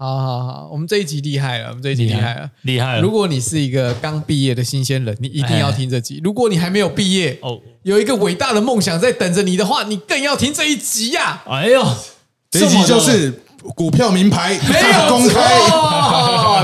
[0.00, 2.48] 好好好，我们这一集厉害了，我们这一集厉害了。
[2.62, 3.02] 厉害了！
[3.02, 6.20] 如果你是一个刚毕业的新鲜人，你一定要听这集。
[6.22, 11.84] 如果你还没有毕业，哦，有一个伟大的梦想在等着你的话，你更要听这一集呀、哎呦，
[12.48, 13.42] 这一集就是
[13.74, 15.40] 股票名牌没有公开，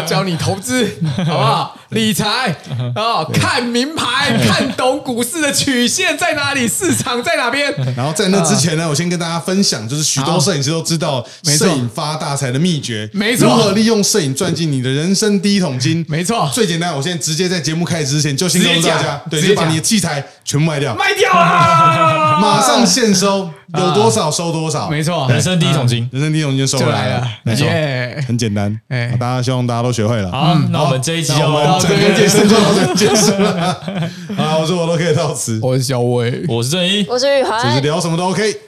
[0.01, 0.89] 错教你投资，
[1.19, 1.79] 好不好？
[1.91, 2.55] 理财
[2.97, 7.73] 哦，看名牌，看懂股市的曲线在哪里，市场在哪边。
[7.97, 13.47] 然后在那之前呢，我先跟大家分享，就是许多摄影师都知道摄影发大财的秘诀，没错。
[13.47, 16.51] 如何利用摄影赚进你的人生第一桶金，没错。
[16.53, 19.57] 最简单，我现在直接在节目开始之前就先告诉大家，对，直接讲。
[19.57, 22.39] 就把你的器材全部卖掉，卖掉啊！
[22.41, 26.09] 马上现收，有多少收多少，没错，人生第一桶金。
[26.13, 28.25] 人生第一桶金就收回来了，没错，耶。
[28.27, 29.17] 很简单，哎。
[29.19, 30.31] 大家希望大家都学会了。
[30.31, 33.81] 好，那我们这一集那我们要，整个健身就到这里结束了。
[34.37, 38.61] 好，我说我都可以到此，我是小伟，我是正一，我是雨就是，聊什么都 OK。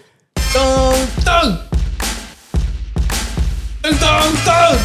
[0.53, 0.61] 噔
[1.25, 1.57] 噔。
[3.83, 4.05] 噔噔
[4.45, 4.77] 噔，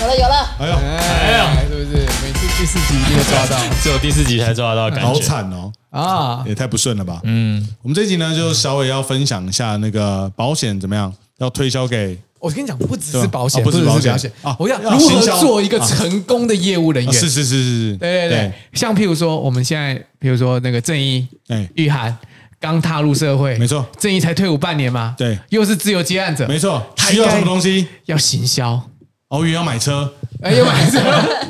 [0.00, 3.60] 有了有了，哎呦，哎呀，是不是每次第四集一定会抓到。
[3.82, 5.06] 只有第四集才抓得到感觉。
[5.08, 6.44] 好惨哦，啊？
[6.46, 7.20] 也太不顺了吧。
[7.24, 14.16] 嗯，我们这一集呢，就是小伟要分享一下那个保险怎么样，要推销给我跟你讲，不只是保险，啊不只是保险。
[14.16, 14.30] 险。
[14.42, 17.12] 啊我要如何做一个成功的业务人员。
[17.12, 22.16] 啊是是是是是，对对对，像譬如说，我们现在，譬如说那个正义、哎，玉涵
[22.60, 23.84] 刚踏入社会，没错。
[23.98, 25.36] 正义才退伍半年嘛，对。
[25.48, 27.88] 又是自由接案者，没错，他需要什么东西？
[28.04, 28.80] 要行销，
[29.28, 30.12] 哦，也要买车。
[30.40, 31.00] 哎，要买车，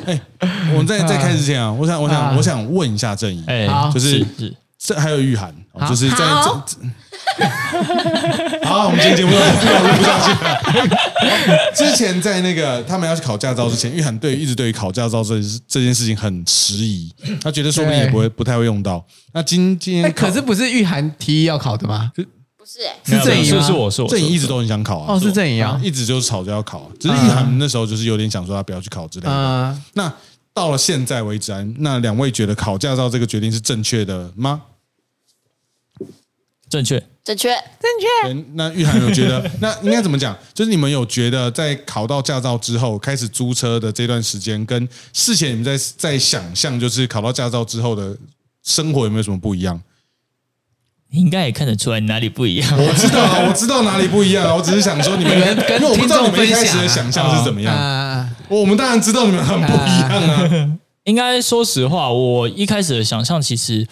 [0.73, 5.53] 我们在在开始之前啊，我想我啊想我想问一下正义，哎，就是是这还有玉涵，
[5.87, 6.75] 就是在好这。
[8.65, 9.45] 好，我们今天节目要录
[9.95, 11.71] 不下去了。
[11.75, 15.35] 之前在那个他们要去考驾照之前，玉涵对一直对于考驾照这
[15.67, 19.05] 这件事情很迟疑，他觉得说不定也不会不太会用到。
[19.33, 22.11] 那今今哎，天考可是不是玉涵提议要考的吗？
[22.73, 23.61] 不是哎，是正义吗？
[23.61, 29.31] 是是我是我郑颖一直都很想考啊，哦，是正义啊，一直就是吵着要考啊，只是玉涵那时候就是有点想说他不要去考之类的。
[29.31, 30.13] 嗯，那
[30.53, 34.61] 到了现在为止啊，那两位觉得考驾照这个决定是正确的吗？
[36.69, 37.03] 正确。
[37.23, 40.35] 正确，正确那玉涵有觉得， 那应该怎么讲？
[40.51, 48.17] 就是你们有觉得在考到驾照之后开始租车的这段时间，跟事前你们在在想象，就是考到驾照之后的
[48.63, 49.79] 生活有没有什么不一样？
[51.11, 52.69] 你应该也看得出来哪里不一样。
[52.77, 57.75] 我知道啊，我知道哪里不一样啊，我只是想说你们 你们跟因为我不知道你们一开始的想象是怎么样。
[57.75, 60.69] 啊，我们当然知道你们很不一样啊。
[61.05, 63.87] 应该说实话，我一开始的想象其实，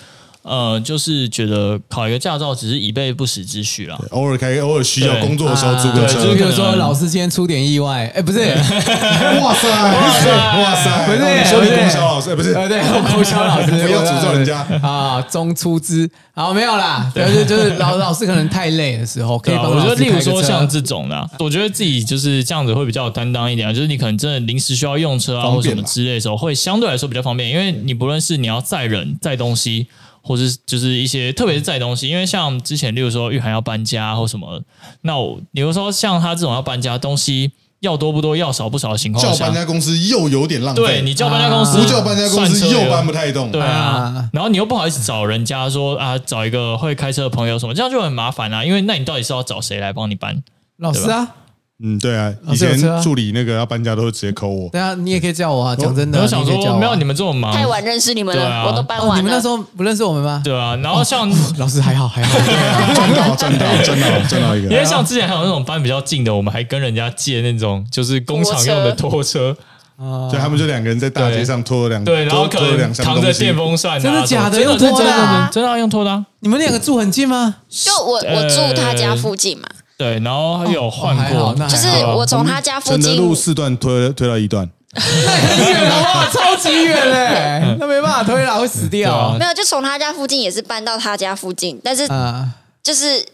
[0.47, 4.00] 呃，就是觉得考一个驾照只是以备不时之需啦。
[4.12, 6.35] 偶尔开，偶尔需要工作的时候租个车就是。
[6.38, 11.06] 比如说老师今天出点意外，哎，不是，哇塞，哇塞，哇塞！
[11.08, 12.80] 不是哦你说你不是龚小老师，哎不是，呃，对，
[13.13, 23.74] 国小老师 不要诅咒人家啊，中出资，好没有啦，就是就是老老师可能太累的时候，可以我觉得，例如说像这种的啊，我觉得自己就是这样子会比较有担当一点啊。
[23.74, 29.88] 就是你可能真的临时需要用车啊，或什么之类的时候，会相对来说比较方便，因为你不论是你要载人、载东西，
[30.27, 34.61] 或是就是一些特别是载东西，因为像之前例如说玉涵要搬家或什么，
[35.03, 37.49] 那我比如说像他这种要搬家，东西
[37.79, 43.49] 要多不多，要少不少的情况下叫搬，家公司又有点浪费，对你叫搬家公司，不叫搬家公司又搬不太动。
[43.51, 48.66] 对啊啊，然后你又不好意思找人家说啊，找一个会开车的朋友什么，这样就很麻烦啊。
[48.66, 50.43] 因为那你到底是要找谁来帮你搬？
[50.77, 51.35] 老师啊，
[51.83, 54.67] 嗯，对啊，以前助理那个要搬家都会直接扣我。
[54.69, 59.47] 对啊，你也可以叫我啊，讲真的，我想说，没有你们这么忙，太晚认识你们了，我都搬哦，完了你们那时。
[59.47, 60.41] 候不认识我们吗？
[60.43, 60.75] 对啊。
[60.77, 61.29] 然后像，
[61.59, 62.39] 老师还好还好，
[62.95, 69.55] 赚到赚到赚到赚到一个因个，为像之前还有那种搬比较近的，我们还跟人家借那种就是工厂用的拖车，
[69.97, 76.25] 啊 对他们就两个人在大街上拖了两对，然后扛着电风扇啊，真的假的用拖的啊真的真的要用拖的啊。
[76.39, 77.57] 你们两个住很近吗？
[77.69, 79.67] 就我我住他家附近嘛，
[79.97, 89.13] 对，然后还有换过，那就是我从他家附承德近，路四段推推到一段，很远的话，超级远嘞， 那没办法推了，会死掉。
[89.13, 89.35] 啊。
[89.40, 92.47] 没有就从他家附近也是搬到他家附近，但是啊。
[92.84, 93.25] 就是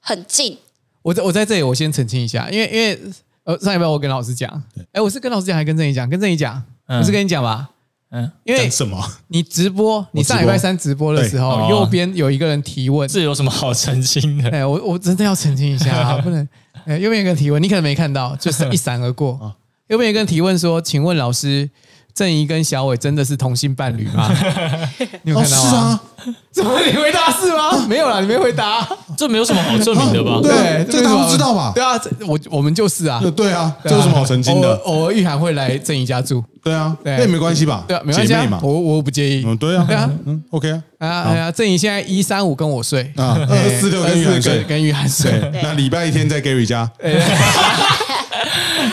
[0.00, 0.58] 很近，
[1.02, 3.00] 我在我在这里，我先澄清一下，因为因为
[3.44, 4.50] 呃上一拜我跟老师讲，
[4.90, 6.10] 哎，我是跟老师讲还是跟郑怡讲？
[6.10, 6.98] 跟郑怡讲，嗯。
[6.98, 7.68] 我是跟你讲吧，
[8.10, 9.04] 嗯，因为干什么？
[9.28, 14.48] 你直播，你上礼拜三直播的时候，右边有一个人提问，这有什么好澄清的？
[14.50, 16.48] 哎，我我真的要澄清一下啊， 不能，
[16.84, 19.54] 哎，右边有一个人提问，你可能没看到，就是一闪而过。
[19.88, 21.68] 右边有一个人提问说，请问老师，
[22.16, 24.34] 郑怡跟小伟真的是同性伴侣吗？
[25.22, 25.70] 你有哦，看到吗？
[25.70, 26.00] 是啊，
[26.50, 27.84] 怎么你回答是吗？
[27.86, 28.88] 没有啦，你没回答。
[29.18, 30.40] 这没有什么好证明的吧？
[30.42, 33.20] 对啊这大家都知道吧对啊，我我们就是啊。
[33.36, 34.74] 对啊，这有什么好澄清的？
[34.76, 37.84] 偶尔偶尔玉涵会来郑怡家住，对啊，对那也没关系吧？
[37.86, 39.44] 对啊，没关系啊姐妹嘛，我我不介意。
[39.46, 45.50] 嗯，对啊，对啊，嗯，OK 啊，哎呀哎呀，郑怡现在一三五跟我睡，啊，二四六跟玉涵睡跟，跟玉涵睡。
[45.62, 46.90] 那礼拜一天在 Gary 家，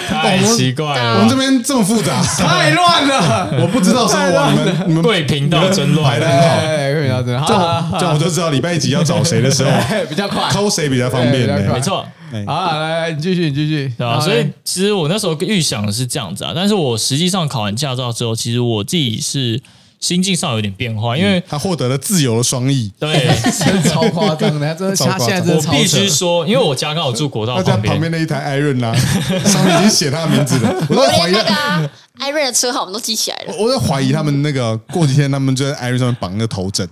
[0.08, 1.16] 太奇怪了。
[1.16, 6.14] 我们这，边这么复杂，太乱了，我不知道说哇，你们你们贵频道真乱。
[6.14, 7.46] 排的很好，哎，看到真乱，
[7.92, 11.48] 这这样我就知道礼拜一集要找谁的时候，哎 比较快，抠谁比较方便。
[11.48, 12.06] 没错。
[12.34, 12.44] 哎。
[12.46, 19.62] 好啊，来来，你继续，你继续，对啊，所以其实我那时候预想的是这样子啊，但是我实际上考完驾照之后，其实我自己是
[20.04, 23.26] 心境上有点变化，因为他获得了自由的双翼，对
[23.58, 25.20] 真的 超夸张的，他真的，超夸张。
[25.20, 28.94] 他现在真的超我必须说，因为我家刚好住国道他家旁边，旁边那一台艾润啊，
[29.48, 31.90] 上面已经写他的名字了， 我我在怀疑连那个啊
[32.20, 33.56] 艾瑞的车号我们都记起来了。
[33.58, 36.86] 我在怀疑他们那个过几天他们就在艾瑞上面绑那个头枕，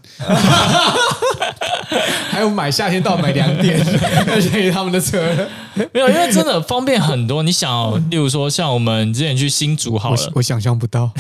[2.30, 3.80] 还有买夏天到买两点，
[4.28, 5.20] 而且他们的车，
[5.94, 7.44] 没有，因为真的方便很多。
[7.44, 11.12] 你想哦，例如说像我们之前去新竹好了，我想象不到，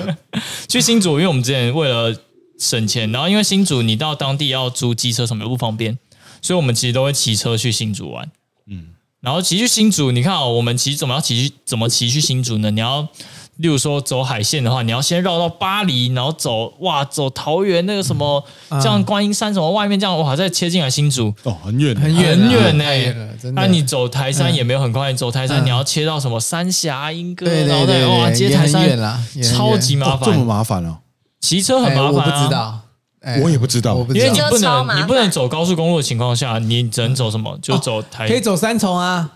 [0.68, 2.14] 去新竹，因为我们之前为了
[2.58, 5.98] 省钱，然后因为新竹你到当地要租机车什么又不方便，
[6.42, 8.28] 所以我们其实都会骑车去新竹玩。
[8.66, 8.88] 嗯，
[9.20, 12.70] 然后骑去新竹，你看哦，我们骑怎么要骑去怎么骑去新竹呢？
[12.70, 13.08] 你要
[13.56, 21.34] 例如说走海线的话，你要先绕到巴黎，然后走哇走桃园那个什么，这样观音山什么外面这样哇再切进来新竹。
[21.42, 21.94] 哦，很远。
[21.94, 25.64] 很远很远呢、那你走台山也没有很快，你走台山嗯。
[25.66, 28.98] 你要切到什么三峡、莺歌，对对然后再对哇接台山
[29.42, 30.98] 超级麻哦这么，麻烦哦，
[31.40, 32.12] 骑车很哎麻烦、啊。
[32.12, 32.80] 我不知，道，
[33.20, 33.40] 哎。
[33.42, 33.96] 我也不知道。
[34.14, 37.58] 因为你，不能你不能走高速公路的情况下，你只能走什么？
[37.60, 39.28] 就走台，可以走三重啊，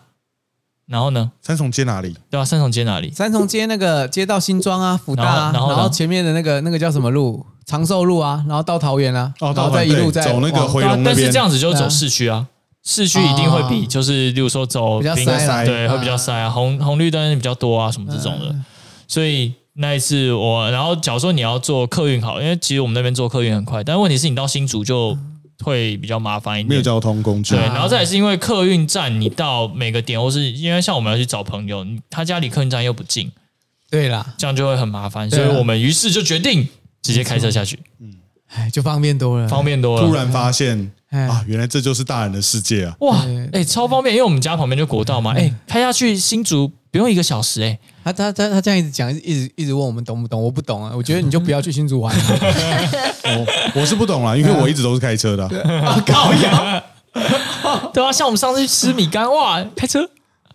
[0.86, 1.30] 然后呢？
[1.40, 2.16] 三重街哪里？
[2.30, 3.10] 对啊，三重街哪里？
[3.12, 7.44] 三重街那个街道新庄啊，福大啊，然后然后呢前面的那个那个叫什么路？
[7.66, 12.46] 长寿路啊，然后到桃园啊，哦然后再一路再走那个回龙那边但是这样子就走市区啊，
[12.84, 18.54] 市区一定会比哦就是，例如说走比较滨塞啦对，会比较嗯塞啊，红红绿灯比较多啊，什么这种的。
[19.08, 25.16] 所以那一次我，然后假如说你要坐客运好，因为其实我们那边坐客运很快，但问题是你到新竹就
[25.62, 26.68] 会比较麻烦一点。
[26.68, 27.54] 没有交通工具。
[27.54, 33.30] 对，，啊然后再来是因为客运站，你到每个点，或是因为像我们要去找朋友，他家离客运站又不近，
[33.90, 36.68] 对啦，这样就会很麻烦，所以我们于是就决定
[37.02, 37.78] 直接开车下去，
[38.48, 40.06] 哎，就方便多了，方便多了。
[40.06, 41.26] 突然发现哎。
[41.26, 42.96] 啊，原来这就是大人的世界啊！
[43.00, 52.24] 哇对，哎、超方便，因为我们家旁边就国道嘛，哎、开下去新竹不用一个小时、哎，他他他他这样一直讲，一直一直问我们懂不懂，我不懂啊，我觉得你就不要去新竹玩了，
[53.24, 56.04] 我我是不懂啦，因为我一直都是开车的啊。
[56.06, 56.82] 高阳，
[57.94, 60.06] 对啊，像我们上次去吃米干，哇，开车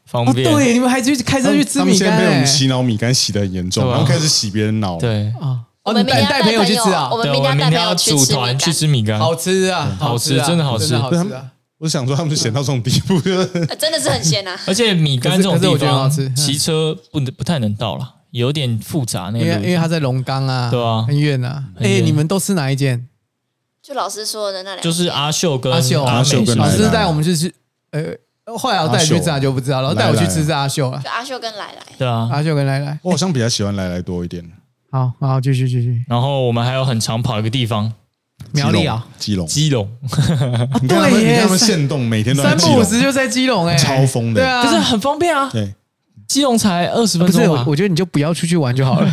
[0.06, 3.92] 方哦，便，对，你们还去开车去吃米干欸现在被我们，洗脑米干洗的很严重，啊。
[3.92, 5.30] 然后开始洗别人脑。，对。
[5.42, 7.10] 啊，我哦，你带们明天带朋友去吃啊？
[7.12, 10.96] 我，们，明天要天要带朋友去吃米组团去干，吃米干，好吃啊，好吃啊真的好吃。
[10.96, 11.46] 好吃啊，
[11.80, 13.32] 我想说他们咸到这种地步，就
[13.76, 14.60] 真的是很咸啊！
[14.68, 19.62] 而且米干这种地可是可是我觉得很好方吃，骑车不能不太能到了，有点复杂那因为因。
[19.72, 21.04] 为他在龙岗啊，对啊。
[21.08, 21.64] 很远啊。
[21.80, 22.06] 哎，远。
[22.06, 23.08] 你们都吃哪一间？
[23.82, 27.52] 就老师说的那两，就是阿秀跟阿秀阿秀跟老师带我们去吃，
[27.92, 28.04] 呃，
[28.58, 32.30] 后来我带你去吃啊就不知道，然后带我去吃是阿秀啊，就阿秀跟来来，对啊。
[32.30, 34.44] 阿秀跟来来，我好像比较喜欢来来多一点。
[34.92, 37.94] 好，好，继续继续，然后我们还有很常跑一个地方，
[38.52, 39.88] 苗栗啊，基隆，基隆，
[40.82, 44.42] 你看他们，对耶你看他们现动每天都在三基隆，不五时就在基隆，哎，超疯的。
[44.42, 45.74] 对啊，可是很方便啊，对，
[46.28, 47.64] 基隆才二十分不是，钟吧。
[47.66, 49.12] 我我觉得你就不要出去玩就好了。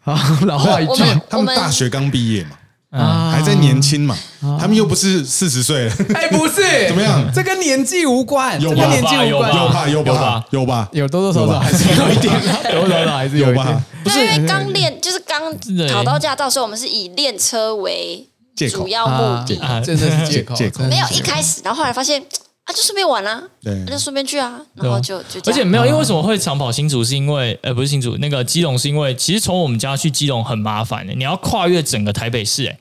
[0.00, 0.16] 好，
[0.46, 1.04] 老话一句。
[1.04, 2.42] 们他们大学刚毕业
[2.90, 3.30] 嘛，啊。
[3.30, 4.16] 还在年轻嘛，
[4.58, 7.24] 他们又不是四十岁了，哎，不是， 怎么样？
[7.32, 8.76] 这跟年纪无关，有吧？
[8.76, 9.88] 这跟年纪无有吧关，有吧？
[9.88, 10.10] 有吧？
[10.10, 10.44] 有吧？
[10.50, 13.80] 有吧，有 多多少少还是有一点啊，多多少少还是有有吧？
[14.02, 14.18] 不是。
[14.18, 15.40] 因为刚练就是刚
[15.76, 15.88] 对。
[15.88, 18.82] 考到驾照的时候，我们是以练车为借口。
[18.82, 22.20] 主要目的，啊真的是借口，借口没有一开始，然后后来发现
[22.64, 23.74] 啊，就顺便玩啦，对。
[23.86, 25.52] 那就顺便去啊，然后就就这样。
[25.52, 27.02] 而且没有，因为为什么会长跑新竹？
[27.02, 32.78] 是因为呃，不是新竹，那个基隆是因为其实从我们家去基隆很麻烦的，你要跨越整个台北市，哎，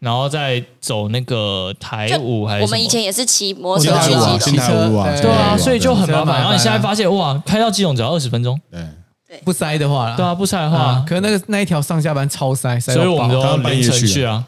[0.00, 2.66] 然后再走那个台就五还是什么。
[2.66, 4.38] 我们以前也是骑摩托车去基隆。
[4.38, 6.26] 对新台五对啊，所以就很麻烦。
[6.26, 8.58] 麻烦然后你现在发现哇，开到基隆只要二十分钟，
[9.28, 10.76] 对，不塞的话啦，对啊，不塞的话。
[10.76, 14.44] 啊，，可是那个那一条上下班超塞，塞到所以我们都他们半夜凌晨去去啊，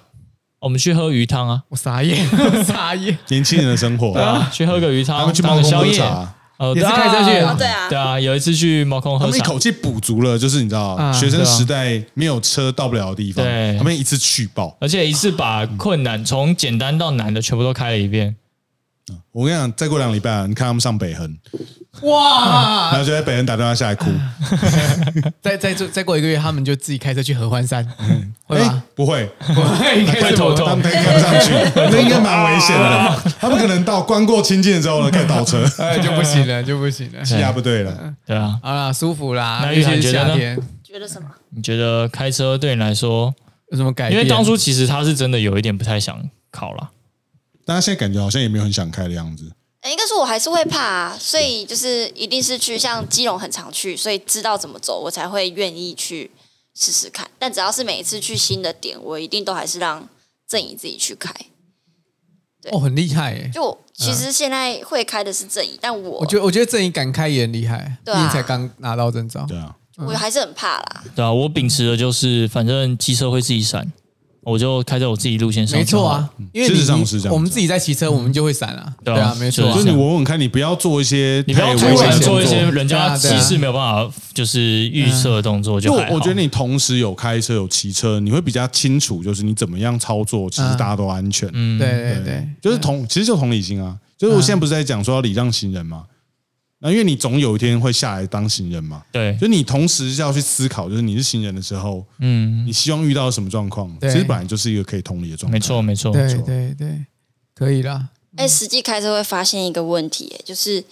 [0.62, 4.12] 我们去喝鱼汤啊，我傻眼， 我傻眼，年轻人的生活。
[4.12, 5.98] 对，啊，去喝个鱼汤，他们去当个宵夜。
[5.98, 7.88] 猫空喝，茶，呃，也是对啊开车去对啊。
[7.88, 11.12] 对啊，有一次去猫空喝茶，他们一口气补足了，就是你知道啊。
[11.12, 13.76] 学生时代没有车到不了的地方，对。
[13.76, 14.76] 他们一次去爆。
[14.80, 18.36] 而且一次把困难从简单到难的全部都开了一遍。
[19.32, 21.36] 我跟你讲，再过两个礼拜啊，你看他们上北横，
[22.00, 22.90] 然 哇！
[22.96, 24.06] 后就在北人打电话下来哭，
[25.42, 27.86] 再再再再过一个月，他们就自己开车去合欢山，
[28.44, 33.32] 会哎吗？，不会，不会，开始头痛他们开开不上去， 那应该蛮危险的。
[33.38, 37.22] 他们可能到关过清境之后呢，开始倒车，哎就不行了，就不行了。
[37.22, 38.14] 气压不对了。
[38.26, 41.28] 对啊，好啦，舒服啦，那尤其是玉涵觉得呢夏天，觉得什么？
[41.50, 43.34] 你觉得开车对你来说，
[43.70, 44.18] 有什么改变？
[44.18, 46.18] 因为当初其实他是真的有一点不太想
[46.50, 46.88] 考啦。
[47.66, 49.52] 大家现在感觉好像也没有很想开的样子。
[49.82, 56.30] 呃应该是我还是会怕啊，所以就是一定是去像基隆很常去，所以知道怎么走，我才会愿意去
[56.74, 57.30] 试试看。
[57.38, 60.08] 但只要是每一次去新的点，我一定都还是让
[60.48, 61.34] 正怡自己去开。
[62.62, 63.50] 对哦，很厉害耶！
[63.52, 69.44] 就其实现在会开的是正怡，但我我觉得我觉得郑怡敢开也很厉害，对啊才刚拿到证照。
[69.48, 71.04] 对啊，我还是很怕啦。
[71.16, 73.92] 对啊，我秉持的就是，反正机车会自己闪，
[74.42, 75.78] 我就开在我自己路线上。
[75.78, 78.92] 没错啊，，因为事实上是这样我们自己在骑车，我们就会闪啊。
[79.04, 79.74] 对啊没错啊。
[79.74, 91.48] 就是你稳稳看，你不要做一些你不要突然做一些人家对啊对啊骑士没有办法就是预测的动作，就就我觉得你同时有开车有骑车，你会比较清楚，就是你怎么样操作，其实大家都安全。
[91.52, 93.96] 嗯，对对对，就是同，其实就同理心啊。
[94.18, 96.04] 就是我现在不是在讲说要礼让行人嘛？
[96.84, 103.88] 那因为你总有一天会下来当行人嘛，对，就你同时要去思考，就是你是行人的时候，嗯，你希望遇到什么状况？
[103.94, 105.54] 其对实本来就是一个可以同理的状态。
[105.54, 107.06] 没错没错，对对对，
[107.54, 108.08] 可以啦。
[108.36, 110.82] 哎，实际开车会发现一个问题，就是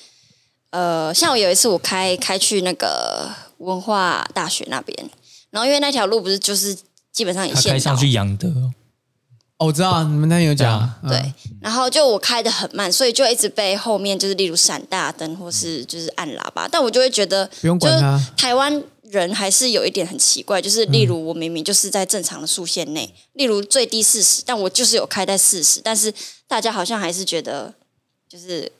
[0.71, 3.29] 呃，像我有一次我开开去那个
[3.59, 5.11] 文化大学那边，
[5.51, 6.77] 然后因为那条路不是就是
[7.11, 8.73] 基本上一线开上，去养德，哦，
[9.67, 11.11] 我知道你们那天有讲，嗯。
[11.11, 26.13] 对，然后就我开的很慢，所以就一直被后面就是例如闪大灯或是就是按喇叭，但我就会觉得不用管台湾人还是有一点很奇怪，就是例如我明明就是在正常的速线内，例如最低四十，但我就是有开在四十，但是
[26.49, 27.75] 大家好像还是觉得
[28.29, 28.73] 就是，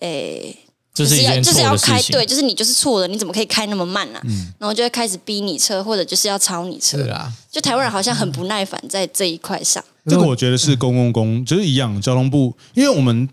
[0.00, 0.58] 诶、
[0.96, 2.24] 这就是是要就是要开对。
[2.24, 4.22] 就是你就是错的，你怎么可以开那么慢呢、啊？
[4.58, 7.10] 然后就会开始逼你车，或者就是要超你车是。
[7.10, 9.84] 啊，就台湾人好像很不耐烦在这一块上。
[10.06, 13.28] 这个我觉得是公共公，就是一样，交通部，因为我们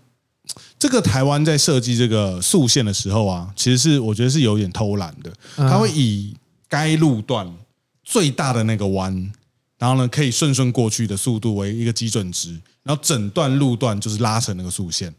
[0.78, 6.34] 这个台湾在设计这个速线的时候啊，其实是我觉得是有点偷懒的，它会以
[6.68, 7.50] 该路段
[8.04, 9.32] 最大的那个弯，
[9.78, 12.50] 然后呢可以顺顺过去的速度为一个基准值，
[12.82, 15.14] 然后整段路段就是拉成那个速线。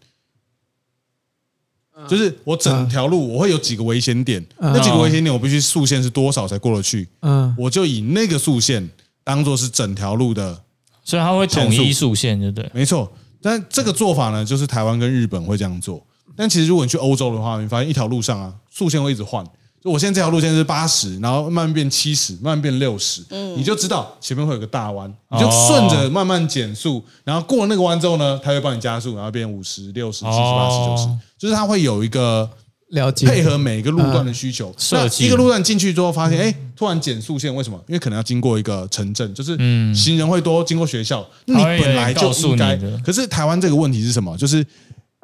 [2.07, 8.89] 就是我整条路我会有几个危险点，那几个危险点我必须速线是多少才过得去，嗯，我就以那个速线
[9.23, 10.61] 当做是整条路的
[11.03, 12.69] 所以它会统一速线，对不对？
[12.73, 13.11] 没错，
[13.41, 16.05] 但这个做法呢，就是台湾跟日本会这样做。
[16.35, 19.45] 但其实如果你去欧洲的话，你发现一条路上啊，速线会一直换。
[19.85, 23.21] 就我现在这条路线是八十，然后慢慢变七十，慢慢变六十，
[23.55, 32.49] 你就知道前面会有个大弯，你就顺着慢慢减速，然后过了那个弯之后呢，它会帮你加速，然后变五十、六十、七十、八十、九十哦，就是它会有一个
[32.89, 33.27] 了解。
[33.27, 34.73] 配合每一个路段的需求。
[34.75, 37.79] 那设计一个路段进去之后，发现哎，突然减速线，为什么？
[37.87, 39.55] 因为可能要经过一个城镇，就是
[39.93, 42.75] 行人会多，经过学校，那你本来就应该。
[43.05, 44.35] 可是台湾这个问题是什么？
[44.35, 44.65] 就是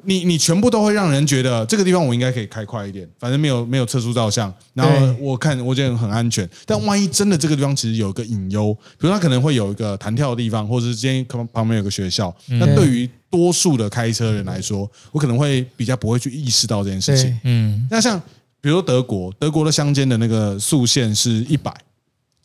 [0.04, 6.50] 你你全部都会让人觉得这个地方我应该可以开快一点，反正没有没有测速照相，然后我看我觉得很安全。
[6.66, 18.20] 但万一真的这个地方其实有一个隐忧，比如它可能会有一个弹跳的地方，或者是今天旁边有个学校，那对于多数的开车人来说，我可能会比较不会去意识到这件事情。，嗯，那像
[18.60, 21.74] 比如说德国，德国的乡间的那个速限是一百，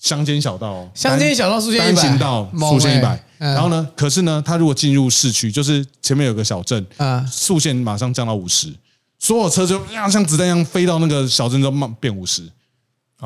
[0.07, 3.21] 乡间小道哦，乡间小道速限一百，单行道速限一百。
[3.39, 8.73] 然后呢，可是呢，他如果进入市区，就是前面有个小镇，啊，速限马上降到五十，
[9.19, 12.43] 所有车就呀像子弹一样飞到那个小镇之后慢变五十，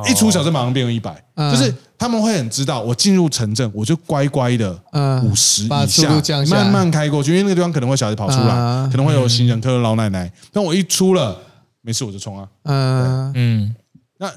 [0.08, 1.52] 一出小镇马上变成一百，嗯。
[1.52, 5.22] 就是他们会很知道，我进入城镇我就乖乖的嗯。
[5.26, 6.56] 五十以下度降下。
[6.56, 8.90] 来慢慢开过去，因为那个地方可能会小孩跑出来，嗯。
[8.90, 11.36] 可能会有行人、客人、老奶奶，但我一出了
[11.82, 12.48] 没事我就冲啊。
[12.64, 13.74] 嗯，嗯，
[14.18, 14.32] 那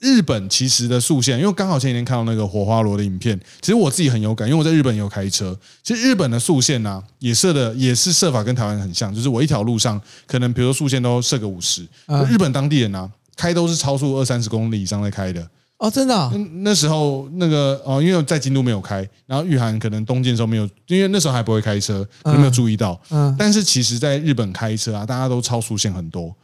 [0.00, 5.56] 日本其实的速线，因为刚好前几天看到那个火花罗的影片，其实我自己很有感，因为我在日本也有开车。
[5.82, 15.46] 其实日本的速线呢、也设的也是设法跟台湾很像，就是我一条路上可能比如说速线都设个五十、嗯日本当地人啊开都是超速二三十公里以上在开的。
[15.78, 16.30] 哦，真的
[16.60, 23.00] 那时候那个哦，因为在京都没有开，然后玉涵可能东京的时候没有，因为那时候还不会开车，有没有注意到。
[23.08, 26.36] 嗯，但是其实，在日本开车啊，大家都超速线很多，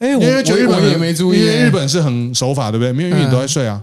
[0.00, 2.92] 哎，我因为觉得日本人也没注意欸，因为日本是很守法，对不对？
[2.92, 3.80] 没有，因为你都在睡啊。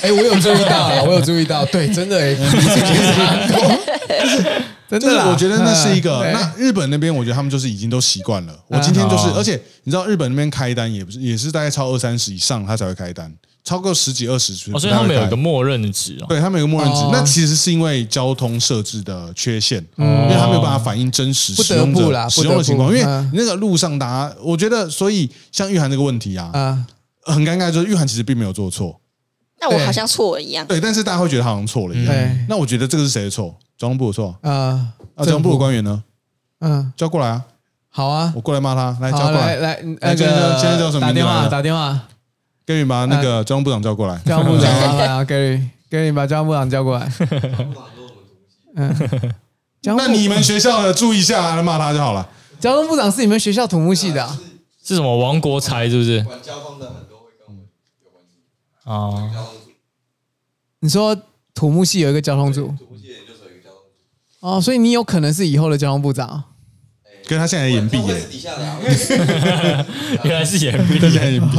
[0.00, 2.34] 哎，我有注意到了，我有注意到，对，真的哎，
[4.88, 6.32] 真 就是的，我觉得那是一个，嗯。
[6.32, 8.58] 那日本那边我觉得他们就是已经都习惯了。
[8.68, 9.34] 我今天就是，哦。
[9.36, 13.32] 而且你知道日本那边开单也不是，也是大概超二三十以上他才会开单，
[13.64, 15.36] 超过十几二十哦，所以他们有一个个。
[15.36, 16.26] 默认的值哦。
[16.28, 22.88] 对他们有个默认值哦，那其实是因为交通设置的缺陷，因为他没有办法反映真实使用者使用的情况。
[22.92, 23.02] 因为
[23.32, 26.86] 那个路上大家，我觉得，所以像玉涵这个问题啊，啊，
[27.24, 29.00] 很尴尬，就是玉涵其实并没有做错，
[29.60, 30.66] 那我好像错了一样。
[30.66, 32.06] 对，但是大家会觉得他好像错了一样。
[32.12, 33.54] 对那我觉得这个是谁的错？
[33.78, 35.24] 交通部的错啊，啊？
[35.24, 36.02] 交通部的官员呢？
[36.60, 37.42] 嗯，叫过来啊！
[37.88, 39.56] 好啊，我过来骂他，来叫，过来。
[39.56, 42.00] 来来，那个现在叫什么打电话，打电话，
[42.64, 44.18] 跟你把那个交通部长叫过来。
[44.24, 47.12] 交通部长麻烦啊，Gary，Gary 把交通部长叫过来。
[48.74, 48.88] 嗯，
[49.82, 52.28] 交通部那你们学校的注意一下，来骂他就好了。
[52.60, 54.38] 交通部长是你们学校土木系的啊、
[54.82, 56.22] 是什么王国才是不是？
[56.24, 57.66] 管交通的很多会跟我们
[58.04, 58.38] 有关系。
[58.84, 59.70] 啊，交通组，
[60.80, 61.16] 你说
[61.54, 63.80] 土木系有一个交通组土木系研究所有一个交通
[64.40, 66.44] 组，哦，所以你有可能是以后的交通部长啊。
[67.26, 68.14] 跟他现在延毕耶。
[68.14, 68.78] 会是，底下的啊，
[70.24, 70.98] 原来是延毕。
[70.98, 71.56] 他现在延毕。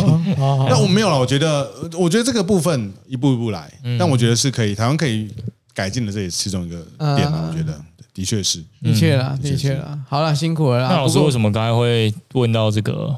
[0.70, 5.30] 但我没有了，我觉得，我觉得这个部分一步一步来，但我觉得是可以，台湾可以
[5.74, 7.80] 改进的，这也是其中一个点我觉得
[8.14, 10.00] 的确是，的确啦，的确啦。
[10.08, 10.90] 好了，辛苦了啦。
[10.90, 13.16] 那老师为什么刚才会问到这个？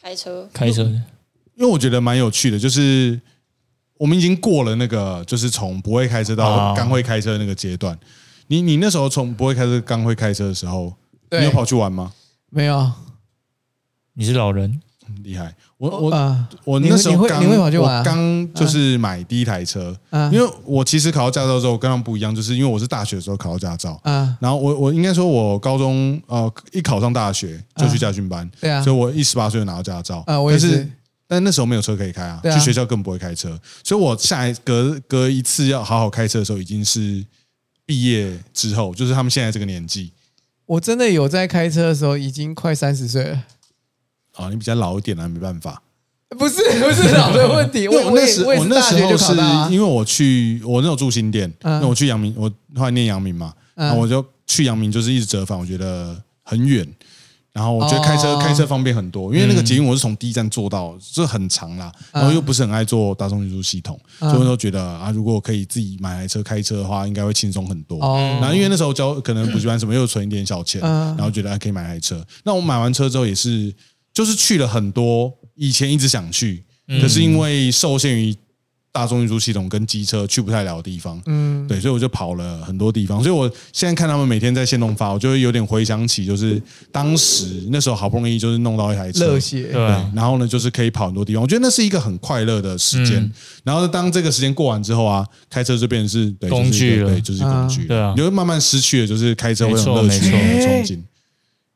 [0.00, 0.48] 开车。
[0.52, 0.82] 开车？
[1.56, 3.20] 因为我觉得蛮有趣的，就是
[3.98, 6.74] 我们已经过了那个，就是从不会开车到啊。
[6.76, 7.98] 刚会开车那个阶段。
[8.46, 12.12] 你你那时候从不会开车刚会开车的时候，对你有跑去玩吗？
[12.50, 12.90] 没有？
[14.14, 14.80] 你是老人，
[15.22, 15.54] 厉害！
[15.76, 18.02] 我我啊我那时候刚你会你会跑去玩啊？
[18.02, 20.28] 刚就是买第一台车，啊。
[20.32, 28.82] 因为我其实考到驾照之后跟他们不一样，就是因为我是大学的时候考到驾照，啊，然后我我应该说，我高中呃一考上大学就去驾训班，对啊。
[28.82, 30.90] 所以我一十八岁就拿到驾照，啊我也是但是
[31.28, 37.24] 但那时候没有车可以开啊，去学校更不会开车，所以我下一隔隔一次要好好开车的时候，已经是
[37.86, 40.10] 毕业之后，就是他们现在这个年纪
[40.68, 43.44] 我真的有在开车的时候，已经快三十岁了。
[44.36, 45.82] 啊，你比较老一点啊，没办法。
[46.38, 49.32] 不是 不是老的问题， 我我那时我那时候是。
[49.72, 56.86] 因为我去我那时候住新店，嗯那我去阳明，我后来念阳明嘛，嗯我就去阳明，就是一直折返，我觉得很远。
[57.52, 58.38] 然后我觉得开车、哦。
[58.40, 64.30] 开车方便很多，因为那个捷运我是从第一站坐到，这很长啦，然后又不是很爱坐大众运输系统，嗯。
[64.30, 68.00] 所以我都觉得啊，如果可以自己买台车开车的话，应该会轻松很多。
[68.00, 68.38] 哦。
[68.40, 71.16] 然后因为那时候交可能补习班什么又存一点小钱，嗯。
[71.16, 72.24] 然后觉得还可以买台车。
[72.44, 73.74] 那我买完车之后也是，
[74.12, 76.64] 就是去了很多以前一直想去，
[77.00, 78.34] 可是因为受限于
[78.98, 83.22] 大众运输系统跟机车去不太了的地方，嗯，对，所以我就跑了很多地方。
[83.22, 89.68] 所以我现在看他们每天在线动发，我就会有点回想起，就是当时那时候好不容易就是弄到一台车，热血。
[89.72, 93.18] 对啊，然后呢，就是可以跑很多地方，我觉得那是一个很快乐的时间。
[93.18, 93.32] 嗯。
[93.62, 97.20] 然后当这个时间过完之后啊，开车就变成是对工具了。
[97.20, 97.84] 就是一个对，就是工具。
[97.84, 98.12] 对啊。
[98.16, 100.98] 你会慢慢失去了就是开车会有乐趣、有憧憬。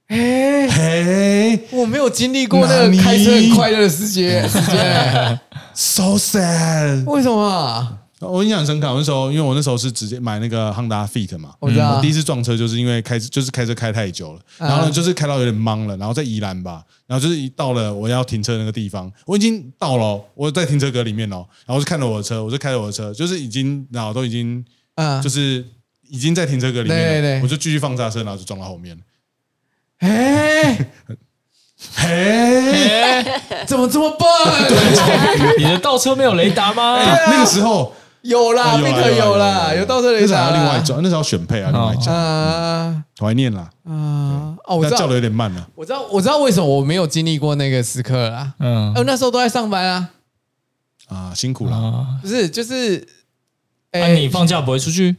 [0.08, 5.40] 哎，嘿我没有经历过那个开车很快乐的时间时间，
[5.74, 7.04] ，so sad。
[7.04, 7.98] 为什么啊？
[8.20, 25.66] 我印象很深刻，我那时候因为我那时候是直接买那个 Honda Fit 嘛，我知道我第一次撞车就是因为开就是开车开太久了，嗯然后呢就是开到有点懵了，然后在宜兰吧，然后就是一到了我要停车那个地方，我已经到了哦，我在停车格里面哦，然后我就看着我的车，我就开着我的车，就是已经然后都已经嗯，就是
[26.08, 29.02] 已经在停车格里面了，我就继续放刹车，然后就撞到后面了。
[29.98, 30.90] 哎，
[31.94, 33.24] 嘿，
[33.66, 34.28] 怎么这么笨？
[35.58, 36.98] 你的倒车没有雷达吗？
[36.98, 43.04] 那个时候有啦啊有啊，Bit 有啊啦，有倒车雷那时候还达另外装，那时候要选配啊，另外讲，啊。
[43.18, 44.96] 怀念啦，啊哦，我知道。
[44.98, 45.68] 但叫的，有点慢了。
[45.74, 48.54] 我知道，我知道为什么我没有经历过那个时刻啦。
[48.58, 48.92] 嗯。
[48.94, 50.10] 我，那时候都在上班啊，
[51.08, 51.76] 啊，辛苦了。
[51.76, 53.06] 啊，不是，就是，
[53.92, 55.16] 那哎，你放假不会出去？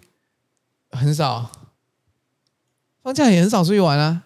[0.92, 1.50] 很少，
[3.04, 4.24] 放假也很少出去玩啊。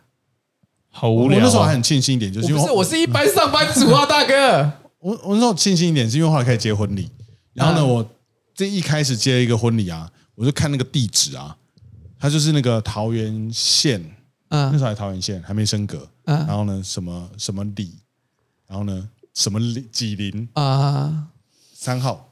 [1.00, 1.42] 好无聊啊。
[1.42, 4.72] 我那时候还很庆幸一点，就是因为我不是，我是一般上班族啊，大哥。
[5.00, 7.10] 我我那时候庆幸一点，是因为后来开始接婚礼，
[7.54, 7.88] 然后呢，嗯。
[7.88, 8.10] 我
[8.56, 11.56] 这一开始接一个婚礼啊，我就看那个地址啊，
[12.20, 14.02] 它就是那个桃园县，
[14.50, 14.72] 嗯。
[14.72, 16.36] 那嗯时候还桃园县还没升格，嗯。
[16.40, 17.94] 然嗯后呢什么什么里，
[18.68, 20.50] 然后呢什么里几林。
[20.54, 21.28] 啊，
[21.74, 22.24] 三号。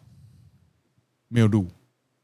[1.27, 1.67] 没有路，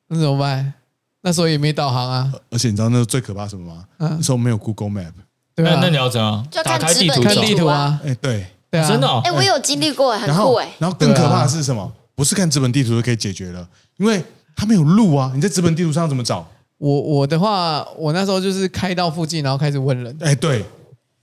[0.08, 0.74] 那怎么办？
[1.22, 3.86] 那时候也没导航啊，而且你知道那时候最可怕什么吗？
[3.98, 4.10] 嗯。
[4.18, 5.12] 那时候没有 Google Map，
[5.56, 6.46] 对啊那那你，要怎样？
[6.50, 10.70] 就打开看资本地图走看地图啊，哎对，对啊，真的哦哎，我有经历过，很然后酷哎。
[10.80, 11.92] 然后更可怕的是什么？
[12.16, 14.24] 不是看纸本地图就可以解决了，因为
[14.56, 16.48] 它没有路啊，你在纸本地图上怎么找？
[16.78, 20.16] 我我的话，我那时候就是开到附近，然后开始问人。
[20.22, 20.64] 哎，对。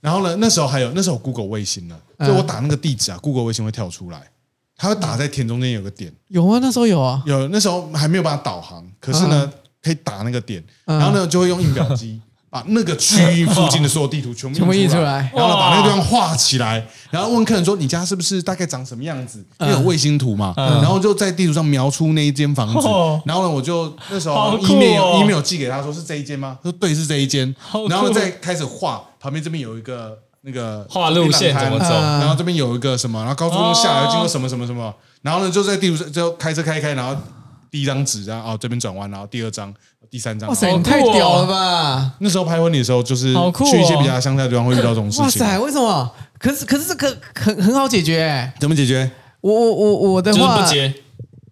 [0.01, 4.21] 然后呢，那时候还有那时候有 Google 卫星了，嗯所以我打那个地址啊，Google 卫星会跳出来，
[4.77, 7.21] 它会打在田中间有个点，有啊，那时候有啊。
[7.25, 9.51] 有那时候还没有办法导航，可是呢，
[9.83, 15.31] 可以打那个点，嗯然后呢就会用印表机 把那个区域附近的所有地图全部印印出来。
[15.35, 19.45] 然后把那个地方画起来，然后问客人说你家是不是大概长什么样子？
[19.59, 22.87] 因为有卫星图嘛，然后就在地图上描出那一间房子。
[22.87, 26.57] 哦，然后呢我就那时候 email email 寄给他说是这一间吗？
[26.63, 27.55] 他说对是这一间。
[27.89, 31.85] 然后再开始画旁边这边有一个那个画路线怎么走？
[31.89, 32.19] 嗯。
[32.19, 37.15] 然后这边有一个什么，然后高速公路下来要经过什么什么什么，然后呢就在地图上就开车开一开，然后
[37.71, 39.73] 第一张纸，然后哦这边转弯，然后第二张、
[40.09, 40.49] 第三张。
[40.49, 42.13] 哇塞，你太屌了吧！
[42.19, 45.23] 那时候拍婚礼的时候，就是好酷哦去一些比较乡下的地方会遇到这种事情。
[45.23, 46.11] 哇塞，为什么？
[46.37, 48.53] 可是可是这个很很好解决、欸。
[48.59, 49.09] 怎么解决？
[49.41, 50.93] 我我我我的就是话不接。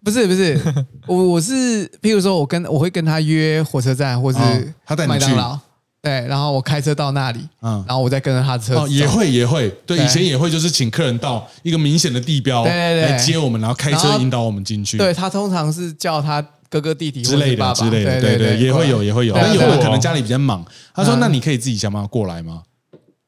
[0.04, 0.58] 不是不是，
[1.06, 5.58] 我我是譬如说我跟我会跟他约火车站或是哦他带你去麦当劳，
[6.08, 7.84] 对，然后我开车到那里，嗯。
[7.86, 10.06] 然后我再跟着他的车哦，也会也会，对，对。
[10.06, 13.10] 以前也会，就是请客人到一个明显的地标对对对。
[13.10, 22.62] 来接我们，然后开车引导我们进去，对他通常是叫他哥哥弟弟之类的之类的，对对，也会有也会有，对啊但有的可能家里比较忙，他说嗯那你可以自己想办法过来吗？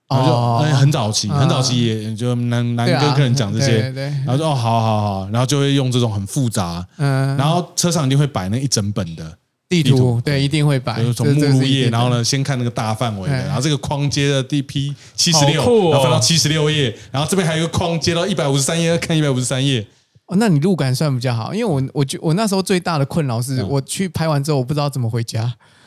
[0.08, 1.38] 然后就哦哎很早期，嗯。
[1.38, 3.66] 很早期也就难难跟客人讲这些。
[3.66, 4.04] 对对，对。
[4.26, 9.38] 然后说哦好好好，然后就会用这种很复杂，嗯，然后车上一定会摆那一整本的，
[9.70, 10.42] 地地图图对。
[10.42, 13.44] 一定会摆，就是从这目录页，然后呢，先看那个大范围的，哎。
[13.44, 19.86] 然后这个框接的第 P 七十六然后翻到七十六页，然后这边还有一个框接到一百五十三页，看一百五十三页，
[20.26, 23.42] 哦，那你路感算比较好，因为我我觉我那时候最大的困扰嗯。
[23.42, 25.54] 是我去拍完之后我不知道怎么回家，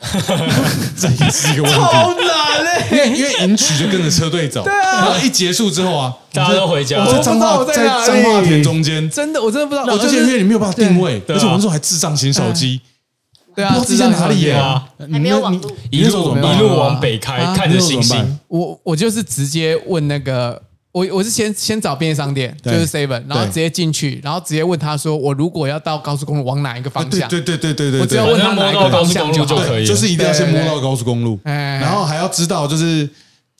[0.96, 1.78] 这也是一个问题。
[1.78, 2.86] 难嘞！
[2.90, 7.04] 因为因为迎曲就跟着车队走，然后一结束之后啊，大家都回家。
[7.04, 12.80] 我在彰化在彰化田中间，真的，我真的不知道，我而且因就是为你没有办法定位，对而且我那时候还智障型手机，
[13.54, 16.04] 对啊，不知道自己在哪里啊，你还没有网你路一
[16.58, 17.54] 路往北开，啊？
[17.54, 18.38] 看着星星。
[18.48, 20.60] 我我就是直接问那个，
[20.92, 27.28] 我我是先先找便利商店，就是 seven，然后直接进去，然后直接问他说，我如果要到高速公路往哪一个方向？
[27.28, 31.78] 对对对对对对我只要问他哪一个摸到高速方向好公路就可以，就是一定要先摸到高速公路，哎。
[31.78, 33.08] 然后还要知道就是。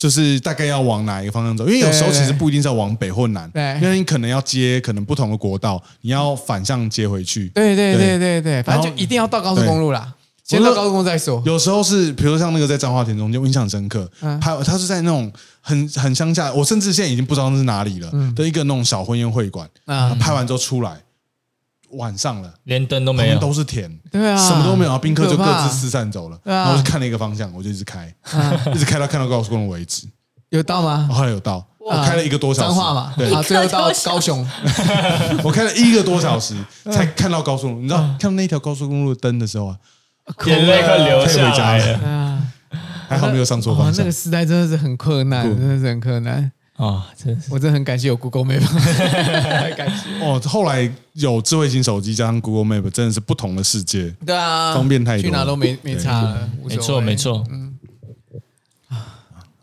[0.05, 7.49] 就是大概要往哪一个方向走，因为有时候其实不一定是要往北或南，对因为你可能要接可能不同的国道，你要反向接回去。
[7.55, 10.13] 对对对对对对，反正就一定要到高速公路啦，
[10.43, 11.41] 先到高速公路再说。
[11.43, 14.07] 有时候是，比如像那个在彰化田中间，我印象深刻。
[14.21, 19.67] 嗯拍他是在那种很很乡下，我甚至现在已经不知道那是哪里了嗯的一个那种小婚宴会馆。
[19.85, 21.01] 啊拍完之后出来，
[21.91, 26.37] 晚上了，连灯都没有，都是田，对啊，什么都没有，然后宾客就各自四散走了。
[26.43, 26.57] 对啊。
[26.57, 28.13] 然后我就看了一个方向，我就一直开，
[28.73, 30.07] 一直开到看到高速公路为止。
[30.49, 31.09] 有到吗？
[31.11, 34.47] 后来有到，我开了一个多小时，脏话嘛，对，啊，最后到高雄，
[35.43, 36.93] 我开了一个多小时嗯。
[36.93, 37.81] 才看到高速公路。
[37.81, 39.77] 你知道看到那条高速公路的灯的时候啊，
[40.45, 41.99] 眼泪快流下来了。
[42.07, 42.41] 啊，
[43.09, 43.93] 还好没有上错方，向。
[43.93, 44.11] 哦那个。
[44.11, 46.51] 时代真的是很困难，真的是很困难。
[46.77, 47.07] 啊！
[47.15, 48.59] 真是我真的很感谢有 Google Map，
[49.75, 50.09] 感谢。
[50.23, 54.13] 哦，后来有智慧型手机加上 Google Map，真的是不同的世界。
[54.25, 57.15] 对啊，方便太多去哪都没没差没错没。
[57.15, 57.43] 错。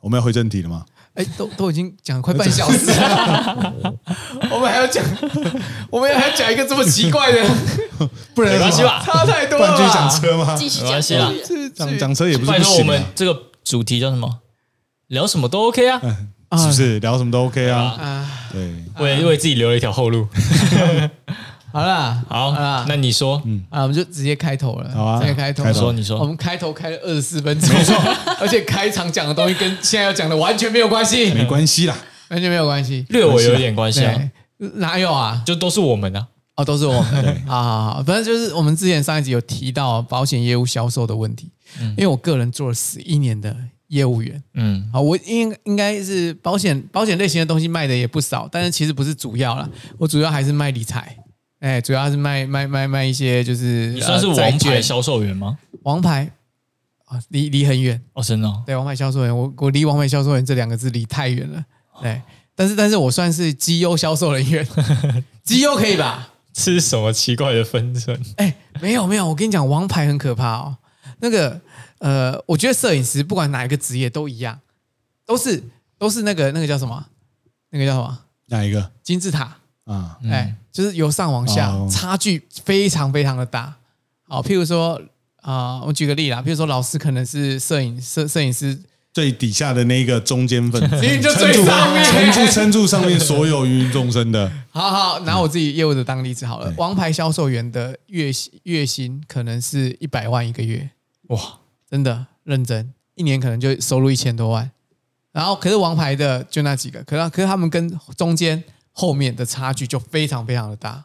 [0.01, 0.85] 我们要回正题了吗？
[1.15, 3.95] 哎，都都已经讲了快半小时了，
[4.51, 5.05] 我们还要讲，
[5.91, 7.47] 我们还要讲一个这么奇怪的，
[8.35, 10.19] 不然没关系吧差太多了继续讲吧？
[10.19, 10.57] 车吗？
[10.57, 10.81] 继续
[11.69, 14.39] 讲讲讲车也不是拜托，我不行啊，们这个主题叫什么？
[15.09, 16.01] 聊什么都 OK 啊，
[16.59, 16.99] 是不是？
[17.01, 17.81] 聊什么都 OK 啊。
[17.99, 20.27] 啊，对，为为自己留了一条后路。
[21.73, 25.65] 好啦，好啦，，那你说，啊，我们就直接开头了，好啊直接开头。
[25.65, 27.95] 开头说你说我们开头开了二十四分钟，没错，
[28.39, 31.97] 而且开场讲的东西跟现在要讲的完全没有关系，没关系啦。
[32.29, 33.07] 完全没有关系。
[33.09, 34.15] 略微有一点关系啊，
[34.59, 35.43] 对，哪有啊？
[35.47, 36.27] 就都是我们啊。
[36.57, 37.41] 哦，都是我们。
[37.49, 41.51] 好好好，反正就是我们之前上一集有提到保险业务销售的问题，
[41.97, 43.57] 因为我个人做了十一年的
[43.93, 51.15] 业务员，嗯，啊，我应应该是保险保险类型的东西卖的也不少，但是其实不是主要啦，我主要还是卖理财，
[51.61, 55.59] 哎，主要是卖卖卖卖一些就是你算是王牌销售员吗？
[55.83, 56.33] 王牌？
[57.05, 61.63] 啊，离离很远，哦，真的哦，对，王牌销售员，我我离王牌销售员这两个字离太远了，
[62.01, 62.23] 对，
[62.57, 64.67] 但是但是我算是绩优销售人员，
[65.45, 66.31] 绩优可以吧？
[66.55, 68.19] 这是什么奇怪的分寸？
[68.37, 70.79] 哎，没有没有，我跟你讲，王牌很可怕哦。
[71.21, 71.61] 那个
[72.03, 74.59] 呃，我觉得摄影师不管哪一个职业都一样，
[75.25, 75.63] 都是
[75.97, 77.07] 都是那个那个叫什么？
[77.71, 78.19] 那个叫什么？
[78.47, 80.19] 哪一个金字塔，啊？
[80.29, 83.77] 哎、就是由上往下，哦差距非常非常的大。
[84.27, 85.01] 好，譬如说
[85.43, 88.81] 啊、我举个例啦，譬如说老师可能是摄影摄摄影师，
[89.13, 94.51] 最底下的那个中间分子，明明就最上面撑住撑住上面所有芸芸众生的。
[94.71, 100.91] 好好拿我自己业务的当例子好了，王牌销售员的月薪月薪可能是一百万一个月，
[101.29, 101.41] 哇，
[101.93, 104.71] 真的认真，一年可能就收入一千多万。
[105.31, 111.05] 然后可是王牌的就那几个，可是可是他们跟中间后面的差距就非常非常的大，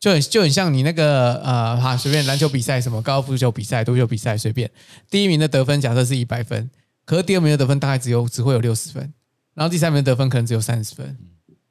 [0.00, 4.68] 就很就很像你那个呃，哈随便篮球比赛什么高尔夫球比赛、足球比赛随便，
[5.08, 6.68] 第一名的得分假设是一百分，
[7.04, 9.14] 可是第二名的得分大概只有只会有六十分，
[9.54, 11.16] 然后第三名的得分可能只有三十分，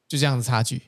[0.08, 0.82] 就这样的差距。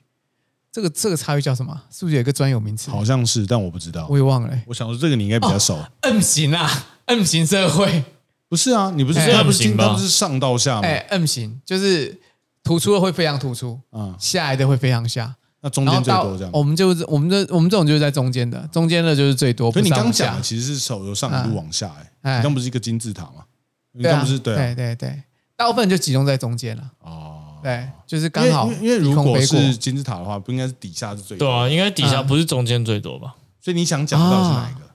[0.71, 1.83] 这个这个差距叫什么？
[1.91, 2.89] 是不是有一个专有名词？
[2.89, 4.17] 好像是，但我不知道我。
[4.17, 4.63] 也忘了、欸。
[4.67, 5.77] 我想说这个你应该比较熟。
[5.99, 8.03] M 型啊，M 型社会。
[8.47, 10.81] 不是啊，你不是哎说他不是 M 型吧他不是上到下吗？
[10.81, 12.19] 哎、m 型就是
[12.63, 16.51] 突出的会非常突出，嗯，下来的会非常下，那中间然后到最多这样。
[16.53, 19.71] 我们就是我们这我们这种就是在中间的，中间的就是最多。
[19.71, 23.45] 所以你不上不下刚讲的其实是手由上一路往下，哎，哎你刚不是一个金字塔吗？
[23.93, 25.23] 你对啊，刚不是对啊对对对，
[25.55, 26.91] 大部分就集中在中间了。
[26.99, 33.35] 哦，对，就是刚好因为因为如果是金字塔的话，不应该是底下是最多对啊，应该底下嗯不是中间最多吧？
[33.61, 34.89] 所以你想讲到底是哪啊一个？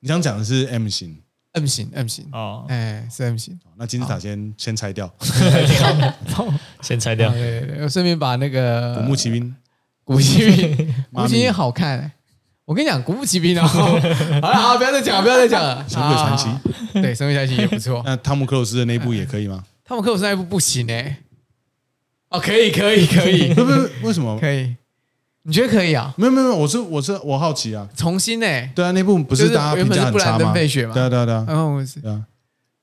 [0.00, 1.18] 你想讲的是 M 型，
[1.52, 3.58] M 型 M 型，哦，哎，是 M 型。
[3.76, 5.12] 那金字塔先先拆掉，
[6.80, 7.30] 先拆掉。
[7.32, 9.54] 对对对，我顺便把那个古墓奇兵
[10.04, 12.12] 古墓奇兵， 古墓奇兵好看、欸。
[12.64, 15.84] 我跟你讲，古墓奇兵哦， 好了好了，不要再讲了，不要再讲了。
[15.88, 16.48] 神鬼传奇
[17.02, 18.00] 对，神鬼传奇也不错。
[18.06, 19.64] 那汤姆克鲁斯的那部也可以吗？
[19.84, 21.18] 汤姆克鲁斯那一部不行哎、
[22.28, 24.38] 哦，可以可以可以不不不，为什么？
[24.38, 24.76] 可以，
[25.42, 26.12] 你觉得可以啊？
[26.16, 27.88] 没有没有没有，我是我是我好奇啊。
[27.96, 30.52] 重新哎、对啊，那部不是是大家评原本是布兰价很差吗？
[30.54, 32.22] 对啊对啊对啊然后我是对啊。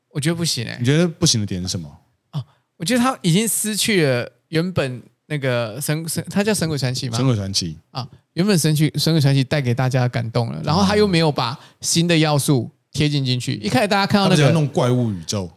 [0.09, 1.87] 我觉得不行哎、你觉得不行的点是什么？
[2.31, 2.43] 哦
[2.77, 13.55] 我觉得他已经失去了原本那个神神，他叫神鬼传奇吗神鬼传奇啊，原本神曲神鬼传奇带给大家的感动了，然后他又没有把新的要素贴进进去。
[13.55, 15.51] 一开始大家看到那个，要弄怪物宇宙，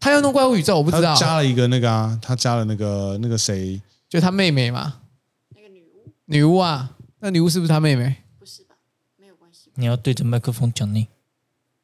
[0.00, 4.96] 他要弄怪物宇宙，我不知道，加了一个那个啊，他加了那个那个谁，就他妹妹嘛，那个
[6.26, 8.16] 女巫啊，那女巫是不是他妹妹？
[8.38, 8.74] 不是吧？
[9.16, 9.70] 没有关系。
[9.76, 11.06] 你要对着麦克风讲你。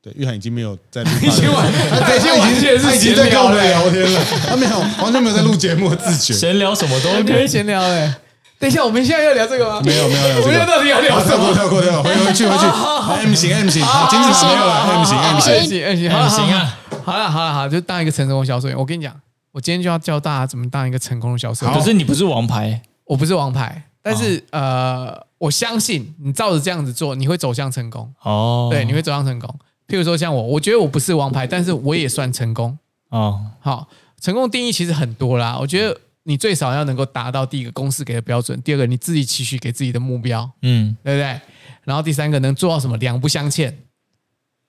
[0.02, 8.12] 对，玉涵已经没有在录 他的，今晚他今天完全是他已经在闲聊跟我们了聊天了，他没有完全没有在录节目自觉，闲聊什么都可以闲聊哎。
[8.58, 9.80] 等一下，我们现在要聊这个吗？
[9.84, 11.54] 没有没有聊这个我们现在到底要聊好，什跳过么？
[11.54, 12.44] 跳过跳过，回回去。
[12.46, 16.28] 回去，M 型 M 型，好，金字塔没有了，M 型 M 型，行行行，好。
[16.28, 18.76] 行啊，好了好了好，就当一个成功的销售员。
[18.76, 19.14] 我跟你讲，
[19.52, 21.74] 我今天就要教大家怎么当一个成功的销售员。
[21.74, 28.12] 可是你不是王牌，我不是王牌，但是、呃，我相信你照着这样子做，你会走向成功。
[28.22, 29.48] 哦，对，你会走向成功。
[29.86, 32.76] 譬如说像我，我觉得我不是王牌，但是我也算成功。
[33.10, 33.88] 哦，好，
[34.20, 35.56] 成功定义其实很多啦。
[35.60, 41.40] 我觉得你最少要能够达到第一个公司给的标准，第二个你自己期许给自己的目标，嗯，对不对？
[41.84, 43.76] 然后第三个能做到什么两不相欠。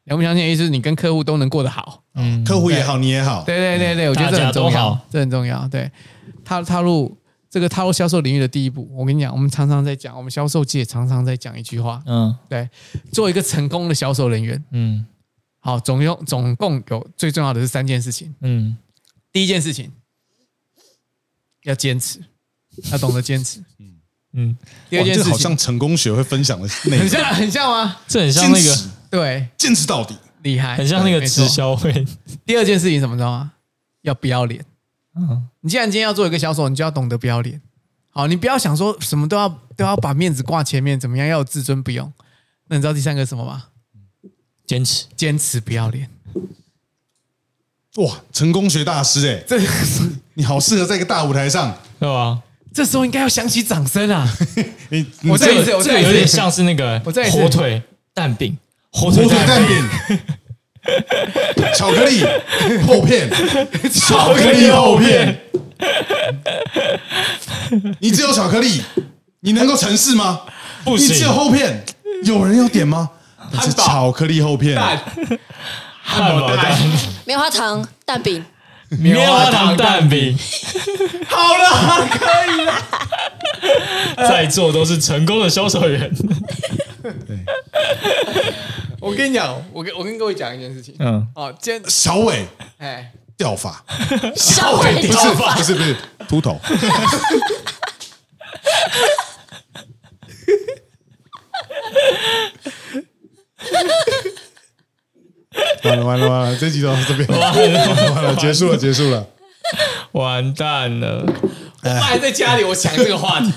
[0.05, 2.03] 两不相欠意思是你跟客户都能过得好。
[2.15, 5.65] 嗯，客户也好，你也好，对对对对，我觉得这很重要这很重要。
[5.69, 5.89] 对，
[6.43, 7.17] 踏踏入
[7.53, 12.35] 这个踏入销售领域的第一步，我跟你讲，我们常常在讲，我们销售界常常在讲一句话，嗯。
[12.49, 12.67] 对，
[13.11, 15.05] 做一个成功的销售人员，嗯。
[15.59, 18.33] 好，总用总共有最重要的是三件事情。
[18.41, 18.75] 嗯，
[19.31, 19.91] 第一件事情
[21.61, 22.23] 要坚持，
[22.91, 23.59] 要懂得坚持。
[23.77, 23.97] 嗯，
[24.33, 24.57] 嗯。
[24.89, 27.97] 这第二件事情好像成功学会分享的内容，很像很像吗？
[28.07, 28.75] 这很像那个，
[29.11, 32.03] 对，坚持到底，厉害，很像那个直销会，
[32.47, 33.53] 第二件事情怎么知道吗？
[34.01, 34.65] 要不要脸。
[35.15, 37.61] 嗯你既然今天要做一个销售，你就要懂得不要脸。
[38.09, 42.11] 好，你不要想说什么都要都要把面子挂前面，怎么样要有自尊，不用。
[42.67, 43.65] 那你知道第三个是什么吗？
[44.65, 46.09] 坚持，坚持不要脸。
[47.97, 49.59] 哇，成功学大师哎，这
[50.33, 52.41] 你好适合在一个大舞台上，对吧？
[52.73, 54.27] 这时候应该要响起掌声啊！
[54.89, 57.79] 你你我再一次，这个我再一次，这个有点像是那个我再火腿
[58.15, 58.57] 蛋饼，
[58.91, 60.19] 火火腿蛋饼，
[61.75, 62.23] 巧克力
[62.85, 63.29] 厚片，
[63.91, 65.39] 巧克力厚片，
[67.99, 68.83] 你只有巧克力，
[69.41, 70.41] 你能够成事吗？
[70.83, 71.07] 不行。
[71.07, 71.83] 你只有，厚片，
[72.23, 73.09] 有人要点吗？
[73.51, 74.77] 那是堡巧克力厚片，
[76.01, 76.77] 汉堡蛋，
[77.25, 78.43] 棉花糖蛋饼，
[78.89, 80.37] 棉花糖蛋饼，
[81.27, 82.73] 好了，可以了。
[84.27, 86.11] 在座都是成功的销售员。
[89.01, 90.95] 我跟你讲，我跟我跟各位讲一件事情。
[90.99, 93.83] 嗯，哦，今天小伟哎，掉发，
[94.35, 95.55] 小伟不是发。
[95.55, 95.95] 不是不是
[96.27, 96.59] 秃头，
[105.83, 109.27] 完了完了完了，这集就到这边，完了结束了结束了。
[110.13, 111.25] 完蛋了，
[111.83, 113.51] 我还在家里，我想这个话题，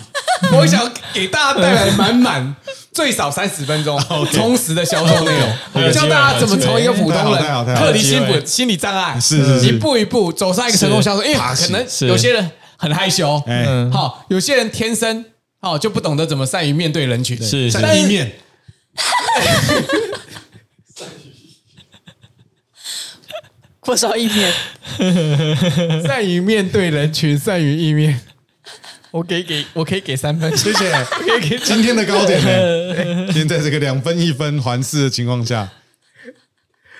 [0.52, 2.56] 我想给大家带来满满
[2.96, 4.00] 最少三十分钟
[4.32, 11.22] 充实的销售内容， 教大家怎么从一个普通人克离心还有机会理心理障碍，是是是一步一步走上一个成功销售。
[11.22, 13.38] 因为可能有些人很害羞，
[13.92, 15.26] 好，有些人天生
[15.60, 18.32] 好就不懂得怎么善于面对人群，是善于意面，
[23.82, 28.22] 不少意面，善于面对人群，善于意面。
[29.16, 30.92] 我给给我可以给三分， 谢谢。
[31.04, 33.26] 可以给今天的高点呢？
[33.32, 35.66] 今天在这个两分一分环视的情况下，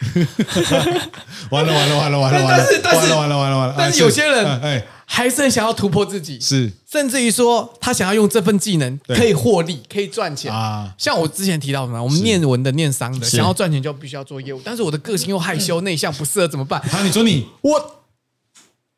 [1.51, 3.75] 完了完了完了完了完了，但是但是完了完了完了完了。
[3.77, 4.87] 但是有些人哎哎。
[5.09, 6.69] 还是很想要突破自己，是。
[6.91, 9.17] 甚至于说他想要用这份技能对。
[9.17, 10.53] 可以获利，可以赚钱。
[10.53, 13.37] 啊，像我之前提到的嘛，我们念文的、念商的，是。
[13.37, 16.83] 想要赚钱就必须要做业务，但是我的个性又害羞、内向、不适合，怎么办？
[16.91, 17.47] 好，你说你。
[17.61, 18.03] 我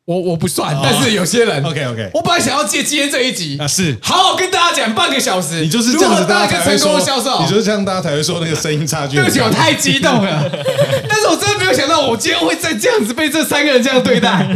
[0.09, 3.95] 我我不算，但是有些人 OK OK 我本来想要借今天这一集啊，是。
[4.01, 9.17] 好好跟大家讲半个小时，你就是这样子，大家才会说功的销售，你就是这样，大家才会说那个声音差距。
[9.17, 10.49] 对不起，我太激动了，
[11.07, 14.47] 但是我真的没有想到，我今天会再这样子被这三个人这样对待。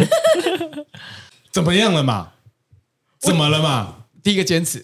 [1.52, 2.30] 怎么样了嘛？
[3.22, 3.94] 怎么了嘛？
[4.24, 4.84] 第一个坚持，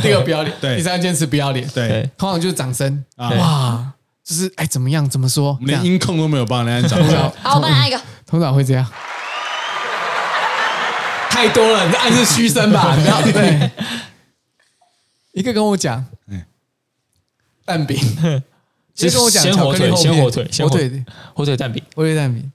[0.00, 0.76] 第二个不要脸，对。
[0.76, 1.88] 第三个坚持不要脸，对。
[1.90, 3.04] 对通常就是掌声。
[3.16, 3.28] 啊。
[3.32, 3.92] 哇，
[4.24, 5.06] 就是哎怎么样？
[5.06, 5.48] 怎么说？
[5.48, 5.82] 我，们这样。
[5.82, 8.00] 连音控都没有帮人家掌声好，我帮你按一个。
[8.26, 8.86] 通常会这样。
[11.30, 12.96] 太多了，你这暗示虚声吧？
[13.00, 13.70] 不要对，
[15.32, 16.42] 一个跟我讲嗯，
[17.64, 17.96] 蛋饼，
[18.94, 21.82] 其实跟我讲先火腿，巧克力厚片先火腿，先火腿，火腿蛋饼。
[21.94, 22.50] 火腿蛋饼。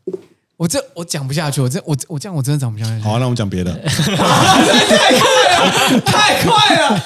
[0.58, 3.00] 我这我讲不下去，我这我我这样我真的讲不下去。
[3.02, 3.74] 好，那我们讲别的。
[6.06, 6.44] 太快了！
[6.44, 7.02] 太快了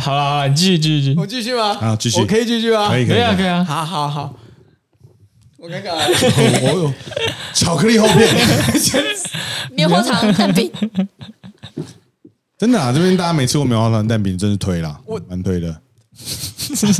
[0.00, 1.26] 好了好了，你继续继续继续我。
[1.26, 1.78] 继续吗？
[1.80, 2.88] 啊继续我可以继续吗？
[2.90, 3.62] 可以可以啊可以啊。
[3.64, 4.34] 好好好，
[5.58, 6.06] 我看看啊，
[6.62, 6.94] 我我有
[7.52, 8.28] 巧克力厚片，
[9.74, 10.70] 棉花糖蛋饼，
[12.56, 12.92] 真的啊！
[12.92, 15.80] 这边大家没吃过棉花糖蛋饼，真是推啦，我蛮推的。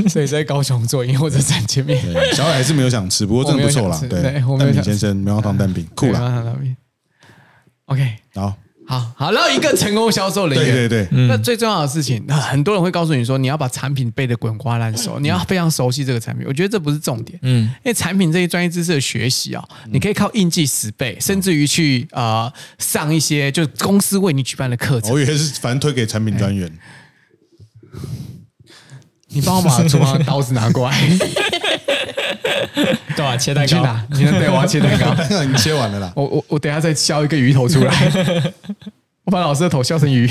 [0.08, 2.00] 所以在高雄做，因为我在站前面。
[2.12, 6.20] 对，小海还是没有想吃，不过真的不错啦对，蛋饼先生棉花糖蛋饼酷啦。
[6.20, 6.56] 啦。
[7.86, 8.54] OK，好，
[8.88, 16.46] 好好，然后一个成功销售人员，对对对，那最重要的事情，那很多人会告诉你说，你要把产品背得滚瓜烂熟，你要非常熟悉这个产品。
[16.48, 25.12] 我觉得这不是重点，嗯，因为产品这些专业知识的学习啊、你可以靠印记死背，甚至于去呃上一些就公司为你举办的课程。
[25.12, 26.72] 我以为是反正推给产品专员。
[29.30, 30.98] 你帮我把厨房的刀子拿过来，
[33.16, 33.76] 干嘛切蛋糕？
[34.10, 35.14] 你去拿，你对，我要切蛋糕。
[35.14, 38.52] 刚刚已经切完了啦，我我我等一下再削一个鱼头出来，
[39.24, 40.30] 我把老师的头削成鱼。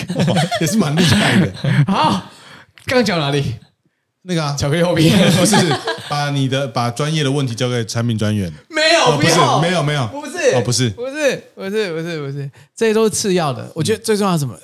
[0.62, 1.53] 也是蛮厉害的。
[1.88, 2.31] 好，
[2.86, 3.55] 刚刚讲哪里？
[4.23, 5.55] 那个啊，巧克力厚片不是
[6.10, 8.51] 把你的把专业的问题交给产品专员。
[8.69, 13.71] 没有，哦，不是要，没有没有，不是，哦，不是，不是，不是，不是，不是，这些都是次要的。
[13.73, 14.57] 我觉得最重要是什么？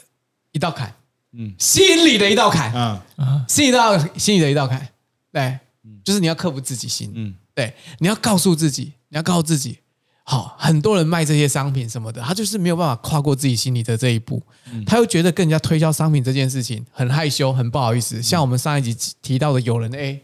[0.51, 0.87] 一道坎，
[1.31, 1.47] 嗯。
[1.47, 3.01] 嗯，心里的一道坎，啊，
[3.47, 4.85] 心里道心里的一道坎，
[5.31, 5.57] 对，
[6.03, 7.29] 就是你要克服自己心，嗯。
[7.29, 9.77] 嗯，对，你要告诉自己，你要告诉自己，
[10.23, 14.41] 好，很多人卖这些商品什么的，他就是没有办法跨过自己心里的这一步，
[14.85, 18.21] 他又觉得跟人家推销商品这件事情很害羞，很不好意思。
[18.21, 20.21] 像我们上一集提到的友人 A，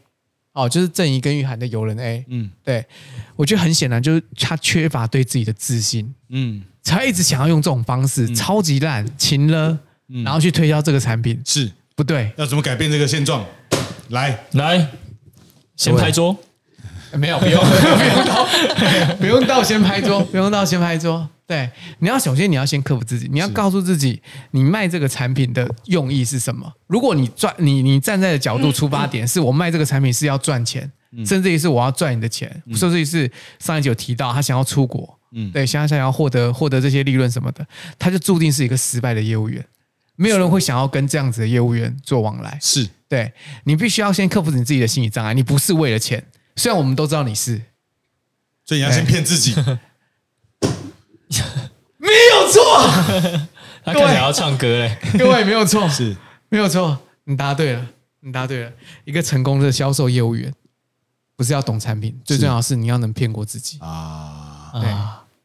[0.54, 2.50] 哦，就是郑怡跟玉涵的友人 A，嗯。
[2.64, 2.86] 对
[3.36, 9.78] 我觉得很显然就是他缺乏对自己的自信，嗯，才一直想要用这种方式，超级烂、勤了，
[10.24, 11.72] 然后去推销这个产品，是。
[11.96, 13.46] 不对，要怎么改变这个现状？
[14.08, 14.88] 来，来，
[15.80, 16.38] 先拍桌。
[17.14, 18.48] 没有，不用， 不用到，
[19.18, 21.28] 不用到先拍桌，不用到先拍桌。
[21.48, 21.68] 对，
[22.00, 26.72] 你要首先你要先克服自己，你要告诉自己，你卖这个产品的用意是什么。
[26.86, 30.92] 如果你赚，你你站在的角度出发点是我卖这个产品是要赚钱，
[31.26, 37.66] 甚至于是我要赚你的钱，甚至于是上一集有提到他想要出国，嗯对，想想要获得获得这些利润什么的，
[37.98, 39.66] 他就注定是一个失败的业务员。
[40.20, 42.60] 没有人会想要跟这样子的业务员做往来。
[42.62, 42.90] 是。
[43.08, 46.24] 对你必须要先克服你自己的心理障碍，你不是为了钱，
[46.58, 47.60] 虽然我们都知道你是，
[48.66, 49.56] 所以你要先骗自己，
[51.98, 52.62] 没有错，
[53.84, 56.16] 他看起来要唱歌嘞， 各位没有错，是。
[56.50, 57.88] 没有错，你答对了，
[58.20, 58.72] 你答对了。
[59.06, 60.54] 一个成功的销售业务员，
[61.36, 63.80] 不是要懂产品，最重要的是你要能骗过自己。
[63.80, 64.88] 啊，对，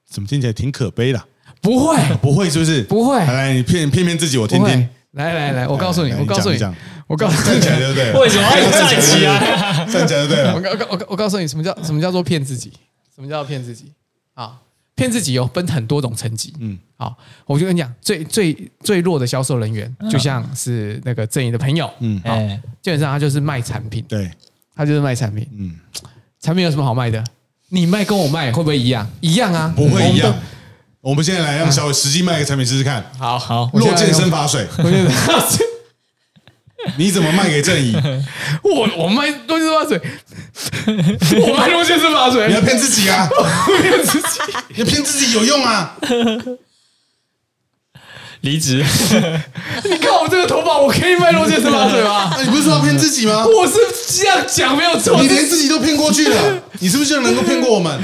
[0.06, 1.28] 怎么听起来挺可悲的？
[1.64, 2.82] 不会，不会是不是？
[2.82, 4.88] 不会来来，你骗骗骗自己，我听听。。
[5.12, 6.58] 来来来，我告诉你，我告诉你
[7.06, 8.20] 我告诉你站起来你，就对了。
[8.20, 9.86] 为什么要站起来？
[9.90, 10.54] 站起来就对了。
[10.54, 12.72] 我告我告我告我告诉你，什么叫什么叫做骗自己？
[13.14, 13.92] 什么叫骗自己？
[14.34, 14.58] 啊，
[14.94, 16.52] 骗自己有分很多种层级。
[16.60, 24.30] 嗯，好，我就跟你讲，最最最弱的销售人员，就像是那个正义的朋友，嗯好哎，基本上他就是卖产品，对，
[24.74, 25.48] 他就是卖产品。
[25.56, 25.76] 嗯，
[26.40, 27.22] 产品有什么好卖的？
[27.68, 29.08] 你卖跟我卖会不会一样？
[29.20, 30.34] 一样啊，不会一样
[31.04, 31.24] 我们。
[31.24, 33.02] 现在来让小伟实际卖个产品试试看。
[33.18, 33.18] 都。
[33.18, 34.66] 好好我现弱在用健生发水，
[36.98, 37.96] 你怎么卖给正义？
[38.62, 39.98] 我我卖洛健生发水，
[41.40, 43.26] 我卖洛健生发水你要，骗自己啊！
[43.80, 44.26] 骗自己。
[44.68, 45.96] 你要骗自己有用啊！
[48.42, 48.84] 离职，
[49.84, 52.30] 你看我这个头发，我可以卖洛健生发水吗？
[52.36, 53.46] 那你不是说要骗自己吗？
[53.46, 53.72] 我是
[54.18, 57.98] 这样讲没有错，你连自己都骗过去了，你是不是就能够骗过我们？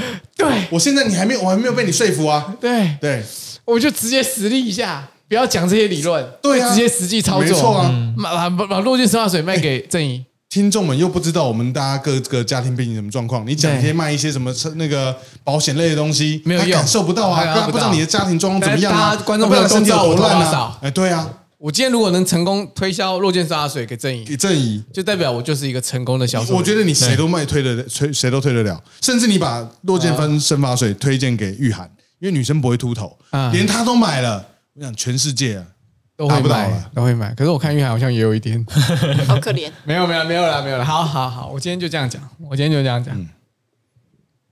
[0.51, 0.67] 对。
[0.71, 2.53] 我现在你还没有，我还没有被你说服啊！
[2.59, 3.23] 对，对，
[3.65, 6.69] 我就直接实力一下，不要讲这些理论，对啊。
[6.69, 7.89] 直接实际操作，没错啊。
[7.91, 8.15] 嗯。
[8.21, 16.71] 把把把把落进生化水卖给正义，听众们又不知道我们大家各个家庭背景什么状况，你讲一些卖一些什么那个保险类的东西，没有用。
[16.71, 20.77] 感受不到啊，不知道你的家庭状况怎么样啊，观众不知道朋友都知道我身体有多烂啊！
[20.81, 21.29] 哎，对啊，
[21.61, 26.55] 我今天如果能成功推销落剑生发水给正义，给正义，就代表我就是一个成功的销售。
[26.55, 31.87] 我觉得你谁都卖推得推谁都推得了，甚至你把落剑分生发水推荐给玉涵，
[32.17, 34.43] 因为女生不会秃头，嗯连她都买了，
[34.73, 35.67] 我想全世界啊，
[36.17, 37.31] 都会买不到了，都会买。
[37.35, 38.65] 可是我看玉涵好像也有一点，
[39.27, 39.71] 好可怜。
[39.85, 40.83] 没有没有没有了没有了。
[40.83, 43.15] 好好好，我今天就这样讲，我今天就这样讲，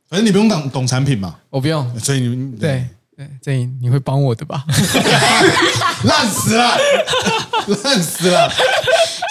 [0.08, 2.00] 反正你不用懂懂产品嘛，我不用。
[2.00, 2.86] 所以你对
[3.20, 4.64] 对，郑颖，你会帮我的吧？
[6.06, 6.78] 烂死了，
[7.84, 8.50] 烂死了。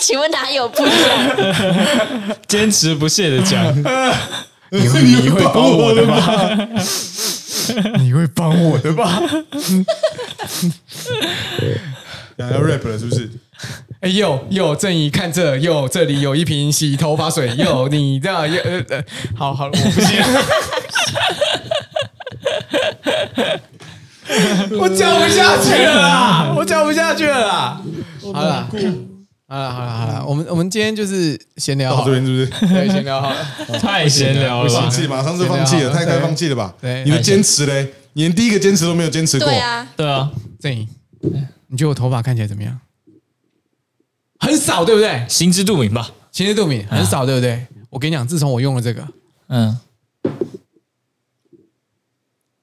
[0.03, 2.37] 请问哪有不一样？
[2.47, 3.75] 坚持不懈的讲，
[4.71, 6.55] 你会你会帮我的吧？
[7.99, 9.23] 你会帮我的吧？
[12.37, 13.31] 要 rap 了是不是？
[14.01, 19.03] 哎呦呦，郑怡看这哟，这里有一瓶洗头发水呦，你这样呃呃，
[19.35, 20.23] 好好，我不行，
[24.79, 27.81] 我讲不下去了啦，我讲不下去了啦。
[28.33, 28.69] 好了，
[29.49, 32.67] 好了，好了，好了，我们我们今天就是闲聊好这边是不是？
[32.69, 33.47] 对，闲聊好了。
[33.81, 34.81] 太闲聊了吧？
[34.83, 36.75] 放弃，马上就放弃了，太快放弃了吧？
[36.81, 39.49] 对你的坚持嘞，你连第一个坚持都没有坚持过。
[39.49, 40.87] 对啊，对啊，郑颖，
[41.69, 42.79] 你觉得我头发看起来怎么样？
[44.41, 45.25] 很少，对不对？
[45.29, 46.11] 心知肚明吧？
[46.31, 47.67] 心知肚明，很少，对不对？
[47.91, 49.03] 我跟你讲，自从我用了这个，
[49.49, 49.77] 嗯，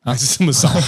[0.06, 0.72] 还是这么少？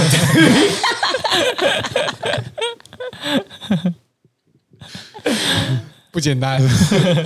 [6.12, 6.62] 不简单，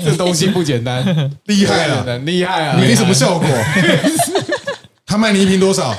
[0.03, 1.03] 这东西不简单，
[1.45, 2.77] 厉害了，很厉害啊！
[2.77, 3.47] 没什么效果。
[5.05, 5.89] 他卖你一瓶多少？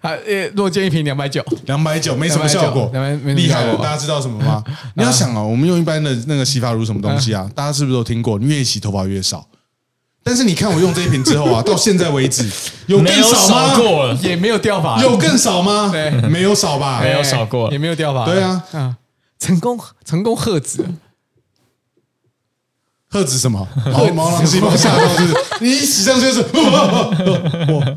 [0.00, 3.76] 啊，呃，若见一瓶两百九，两百九，没什么效果290没什么，厉害了。
[3.76, 4.62] 大家知道什么吗？
[4.94, 8.38] 你要想哦，我们用一般的那个洗发乳什么东西啊，大家是不是都听过？
[8.38, 9.46] 你越洗头发越少。
[10.28, 12.46] 但是你看我用这一瓶之后啊， 到现在为止
[12.84, 13.74] 有更没有少少吗？
[13.76, 14.06] 过。
[14.08, 15.88] 了，也没有掉发，有更少吗？
[15.90, 16.10] 对。
[16.28, 17.00] 没有少吧？
[17.00, 17.70] 没有少过。
[17.72, 18.96] 也没有掉发，对啊，啊，
[19.38, 20.84] 成功成功喝止，
[23.08, 23.66] 喝止什么？
[23.86, 25.34] 毛毛囊细胞吓到是是？
[25.64, 27.96] 你一洗上去就是，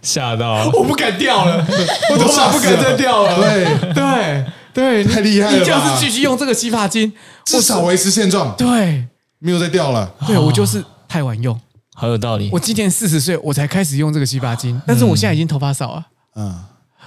[0.00, 0.70] 吓到。
[0.72, 1.66] 我不敢掉了，
[2.12, 7.12] 我头发不敢再掉了，对，对对，太厉害了你就是继续用这个洗发精，
[7.44, 9.04] 至少维持现状，对。
[9.40, 10.10] 没有再掉了。
[10.26, 11.58] 对，我就是太晚用，
[11.94, 12.50] 好有道理。
[12.52, 12.60] 我。
[12.60, 16.06] 今年四十岁，我才开始用这个洗发精，但是我现在已经头发少了，
[16.36, 16.64] 嗯，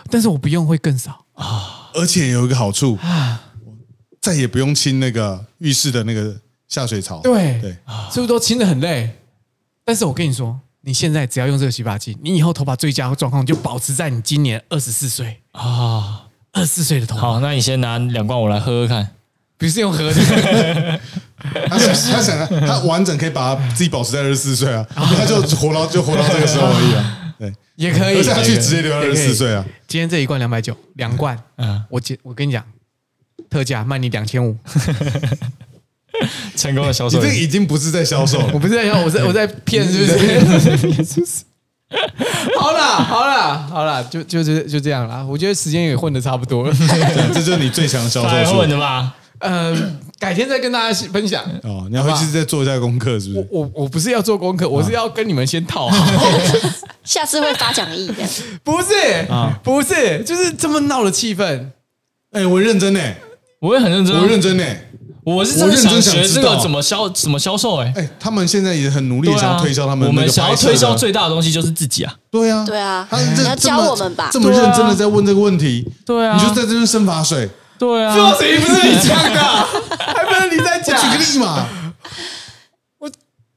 [0.09, 1.23] 但是我不用会更少。
[1.35, 3.43] 啊，而且有一个好处啊，
[4.19, 6.35] 再也不用清那个浴室的那个
[6.67, 7.21] 下水槽。
[7.21, 7.61] 对。
[7.61, 7.71] 对，
[8.11, 9.17] 是不是都清的很累？
[9.85, 15.41] 但是我跟你说，你现在只要用这个洗发精，你以后头发最佳状况就保持在你今年二十四岁。
[15.51, 19.15] 啊，二十四岁的头发，好，那你先拿两罐我来喝喝看。
[19.57, 20.99] 不是用喝的，
[21.67, 27.17] 他想他想啊他完整可以把他自己保持在二十四岁啊， 他就活到就活到这个时候而已啊。
[27.39, 29.65] 对， 也可以而且他去直接留到二十四岁啊。
[29.87, 32.63] 今天这一罐两百九，两罐， 嗯，我接我跟你讲，
[33.49, 34.55] 特价卖你两千五，
[36.55, 41.45] 成功的销售你售这个已经不是在销售，我不是在说，我在我在骗，是不是？
[42.57, 45.25] 好啦，好啦，好啦，就就就就这样啦。
[45.25, 46.73] 我觉得时间也混的差不多了，
[47.33, 49.13] 这就是你最强的销售术混的吧？
[49.39, 49.75] 呃，
[50.21, 51.43] 改天再跟大家分享。
[51.63, 51.87] 哦。
[51.89, 53.47] 你要回去再做一下功课，是不是？
[53.49, 56.07] 我我不是要做功课，我是要跟你们先套好。
[57.03, 58.29] 下次会发奖励这样。
[58.63, 58.93] 不是
[59.27, 61.65] 啊不是，就是这么闹的气氛。
[62.33, 63.01] 哎，我认真呢，
[63.59, 64.63] 我也很认真啊，我认真呢。
[65.23, 67.93] 我是真的想我认真想学这个怎么销怎么销售哎。
[67.95, 72.13] 哎，他们现在也很努力想要推销他们那个我们想要推销最大的东西就是自己啊。
[72.31, 77.47] 对啊，对啊他这你要教这么我们吧这么认真的在问这个问题，对啊你就在这边生发水，
[77.81, 79.41] 对啊，说谁不是你唱的？
[80.13, 81.67] 还不是你在讲举个例嘛。
[82.99, 83.09] 我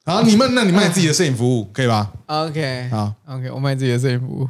[0.06, 4.48] 好，你们那你卖自己的摄影服务可以吧？？OK 好 OK，我卖自己的摄影服务。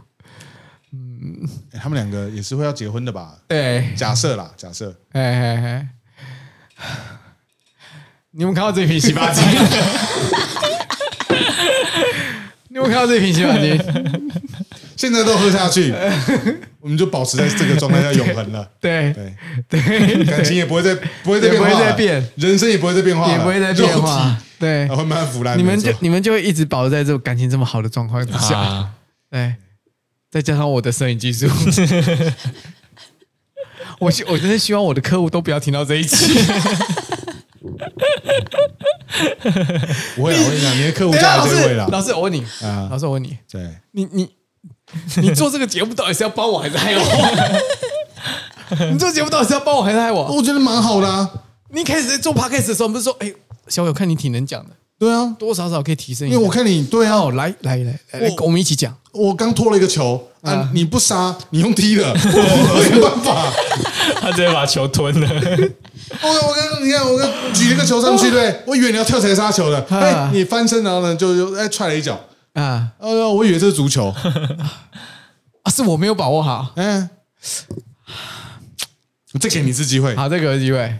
[0.93, 1.49] 嗯
[1.83, 3.35] 他们两个也是会要结婚的吧？
[3.49, 5.89] 对，假设啦，假设哎哎哎，
[8.31, 9.43] 你有没有看到这瓶洗发精？
[12.69, 13.77] 你有没有看到这瓶洗发精？
[14.97, 15.93] 现在都喝下去，
[16.81, 18.69] 我们就保持在这个状态下永恒了。
[18.81, 24.37] 对对，对，感情也不会再不会再也不会变人生也不会再变化，也不会再变化肉。
[24.59, 25.59] 对会慢慢腐烂。
[25.59, 28.59] 你们就你们就会一直保持在这种感情这么好的状况之下。
[28.59, 28.91] 啊，
[29.31, 29.55] 对，
[30.31, 31.49] 再加上我的摄影技术，
[33.99, 36.41] 我希我真的希望我的客户都不要听到这一期。
[40.17, 41.87] 不会啊，我跟你讲，你的客户等一下，老师价还是会，啦。
[41.91, 44.29] 老师，我问你，啊老师，我问你，对，你你
[45.23, 47.03] 你做这个节目到底是要帮我还是害我？
[48.91, 50.25] 你做节目到底是要帮我还是害我？
[50.33, 51.29] 我觉得蛮好的啊。
[51.71, 53.33] 你一开始在做 podcast 的时候，不是说，哎，
[53.69, 56.35] 小友看你挺能讲的，对啊，多多少少可以提升一下。
[56.35, 58.95] 因为我看你对啊，哦，来来来来，我跟我们一起讲。
[59.13, 63.53] 我刚拖了一个球啊啊，你不杀，你用踢的，我没办法。
[64.21, 65.29] 他直接把球吞了。
[66.23, 72.19] 我我刚刚你看，我刚举了个球上去，对，我以为你要跳起来杀球的，啊哎，你翻身然后呢就就哎踹了一脚，
[72.55, 74.09] 啊呃，我以为这是足球，
[75.63, 75.71] 啊！
[75.71, 76.73] 是我没有把握好。
[76.77, 77.09] 嗯，
[79.41, 80.97] 再给你一次机会，好，这个有机会。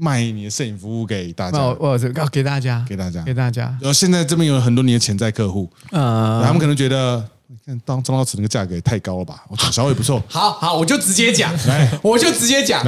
[0.00, 3.34] 卖你的摄影服务给大那我家，我有这个给大家，给大家给。
[3.34, 3.64] 大家。
[3.80, 9.44] 然后现在这边有很多你的潜在客户，呃，他们可能觉得你看当张老师那个价格也太高了吧？
[9.48, 12.80] 我讲小伟不错，好好，我就直接讲来， 我就直接讲，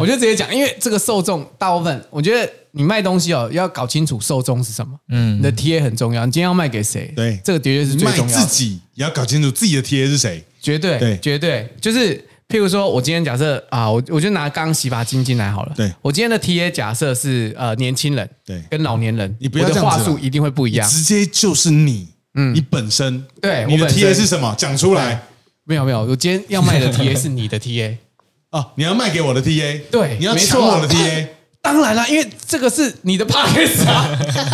[0.00, 7.10] 我就直接讲，因为这个受众大部分，我觉得你卖东西哦，要搞清楚受众是什么，嗯，你的 TA 很重要，你今天要卖给谁？
[7.16, 7.40] 对。
[7.42, 10.44] 这个绝对是最卖重要的，自己也要搞清楚自己的 TA 是谁。
[10.60, 11.18] 绝对，对。
[11.18, 12.16] 绝对，就是
[12.48, 15.90] 譬如说，我今天假设啊，我我就拿刚刚洗发精进来好了，对。
[16.02, 18.62] 我今天的 TA 假设是呃年轻人，对。
[18.70, 24.54] 跟老年人，你不要我的这样子啦话术一定会不一样，直接就是你，嗯，你本身，你的对我本 TA 是什么？
[24.58, 25.22] 讲出来。
[25.64, 27.96] 没有没有，我今天要卖的 TA 是你的 TA。
[28.52, 30.60] 哦，你要卖给我的 TA，对你要没错。
[30.60, 31.26] 抢我的 TA。
[31.66, 34.06] 当然啦，因为这个是你的 p o d c a s 啊，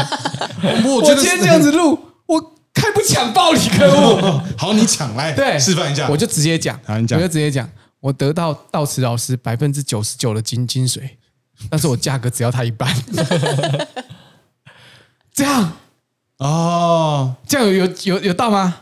[0.83, 2.41] 我我今天这样子录，我
[2.73, 4.41] 开不抢爆你客户。
[4.57, 6.09] 好，你抢来，对，示范一下。
[6.09, 7.69] 我就直接讲，好你讲我就直接讲，
[8.01, 11.03] 我得到道慈老师百分之九十九的精精髓，
[11.69, 12.91] 但是我价格只要他一半。
[15.35, 15.73] 这样，
[16.39, 18.75] 哦，这样有有有有到吗？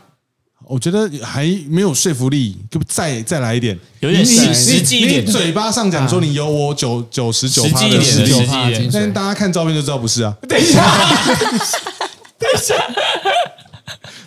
[0.71, 5.25] 我觉得还没有说服力，可不再再来一点，有点实实际一点。
[5.25, 8.89] 你嘴巴上讲说你有我九九十九实际一点的实际一点。
[8.93, 10.33] 但是大家看照片就知道不是啊。
[10.47, 10.81] 等一下，
[12.39, 12.73] 等一下。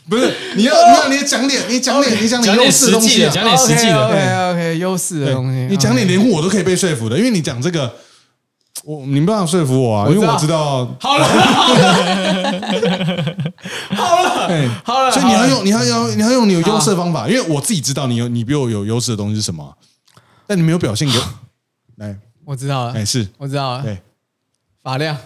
[0.06, 3.32] 不是，你要你要你讲点，你讲点，你讲点优势的东西啊。
[3.32, 7.90] 讲点实际的 OK OK，优势的东西，你讲点连我都可以被说服的，因为你讲这个，
[8.86, 11.24] 我你没办法说服我啊，因为我知道，好了，
[13.96, 19.74] 好了，哎，好了，所以你要用你要用你要用你有优势的方法，因为我自己知道你有你比我有优势的东西是什么，
[20.46, 21.24] 但你没有表现给我，
[22.04, 22.14] 来，
[22.44, 23.98] 我知道了，哎是，我知道了，对，
[24.82, 25.16] 发量，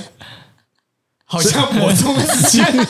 [1.24, 2.86] 好像伯仲之间，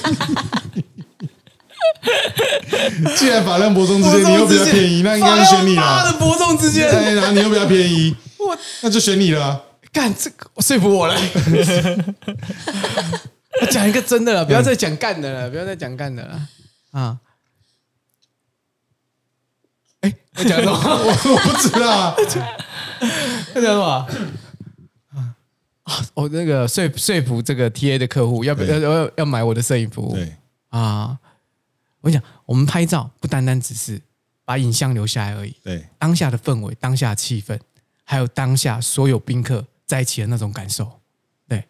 [3.16, 9.60] 既然法量伯仲之间你又比较便宜，那应该是选你了，妈的伯仲之间，哎，然后你又比较便宜，我那就选你了啊。
[9.92, 11.14] 干这个说服我了。
[13.60, 16.48] 我讲一个真的了，不要再讲干的了，不要再讲干的了
[16.92, 17.18] 啊！
[20.00, 20.72] 哎，我讲什么？
[20.72, 22.24] 我 我不知道啊， 我
[23.60, 24.06] 讲什么？
[25.14, 25.34] 啊，
[26.14, 30.14] 我那个说说服这个 TA 的客户要不要对要要买我的摄影服务？
[30.14, 30.36] 对，
[30.68, 31.18] 啊，
[32.00, 34.00] 我跟你讲，我们拍照不单单只是
[34.44, 37.58] 把影像留下来而已，对，当下的氛围、当下的气氛，
[38.04, 41.00] 还有当下所有宾客在一起的那种感受。
[41.48, 41.64] 对，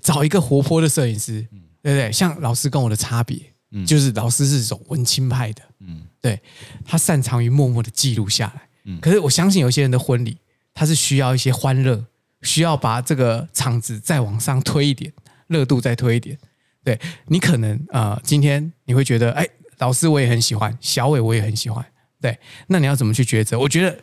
[0.00, 1.42] 找一个活泼的摄影师，
[1.82, 2.10] 对不对？
[2.10, 3.38] 像老师跟我的差别，
[3.86, 6.40] 就是老师是走文青派的，嗯，对
[6.84, 8.62] 他擅长于默默的记录下来。
[9.00, 10.38] 可是我相信有些人的婚礼，
[10.72, 12.06] 他是需要一些欢乐，
[12.42, 15.12] 需要把这个场子再往上推一点，
[15.48, 16.38] 热度再推一点。
[16.84, 19.48] 对你可能呃，今天你会觉得，哎，
[19.78, 21.84] 老师我也很喜欢，小伟我也很喜欢，
[22.20, 23.58] 对，那你要怎么去抉择？
[23.58, 23.98] 我觉得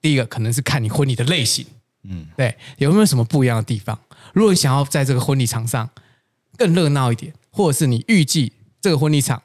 [0.00, 1.64] 第一个可能是看你婚礼的类型，
[2.04, 3.98] 嗯，对，有没有什么不一样的地方？
[4.32, 5.88] 如果你想要在这个婚礼场上
[6.56, 9.42] 更热闹一点，或者是你预计这个婚礼场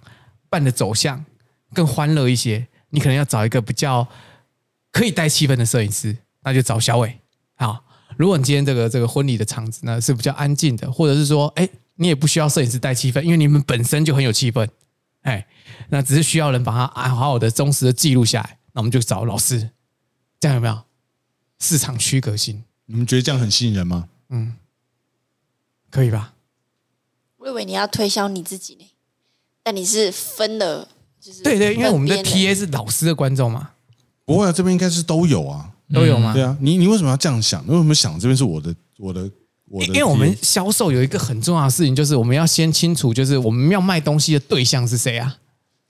[0.49, 1.25] 办的走向
[1.73, 4.07] 更欢乐一些，你可能要找一个比较
[4.91, 7.19] 可以带气氛的摄影师，那就找小伟。
[7.55, 7.83] 好，
[8.17, 14.67] 如果你今天这个这个婚礼的场子呢是比较安静的，或者是说，哎，你也不需要摄影师带气氛，因为你们本身就很有气氛，
[15.21, 15.45] 哎，
[15.89, 19.71] 那只是需要人把它啊好好的忠实的记录下来，那我们就找老师，
[20.39, 20.81] 这样有没有
[21.59, 22.63] 市场区隔性？
[22.85, 24.07] 你们觉得这样很吸引人吗？
[24.29, 24.55] 嗯
[25.89, 26.33] 可以吧？
[27.37, 28.85] 我以为你要推销你自己呢，
[29.63, 30.87] 但你是分了，
[31.19, 33.71] 就是对对，因为我们的 TA 是老师的观众嘛，
[34.25, 35.73] 不会啊，这边应该是都有啊。
[35.93, 36.33] 都有吗？
[36.33, 37.63] 对啊，你你为什么要这样想？
[37.65, 39.21] 你为什么想这边是我的我的
[39.69, 39.87] 我的？
[39.87, 45.37] 因为我们销售有一个很重要的事情，就是我们要先清楚，就是我们要卖东西的对象是谁啊？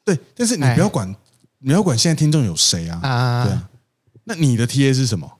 [0.05, 1.15] 对，但是你不要管，
[1.57, 2.99] 你要管现在听众有谁啊？
[3.01, 3.69] 啊对啊，
[4.25, 5.36] 那你的 TA 是什么？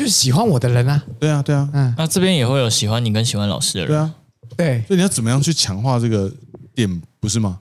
[0.00, 1.94] 就是喜欢我的人啊，对啊，对啊，嗯。
[1.98, 3.98] 那这边也会有喜欢你跟喜欢老师的人，对。
[3.98, 4.14] 啊，
[4.56, 6.32] 对所以你要怎么样去强化这个
[6.74, 7.58] 点，不是吗？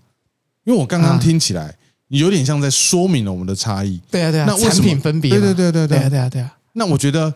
[0.64, 1.20] 因为我刚刚啊。
[1.22, 1.76] 听起来，
[2.08, 4.00] 你有点像在说明了我们的差异。
[4.10, 5.98] 对啊对啊，那产品分别，对对对对对。
[5.98, 7.34] 对啊对啊对啊，那我觉得，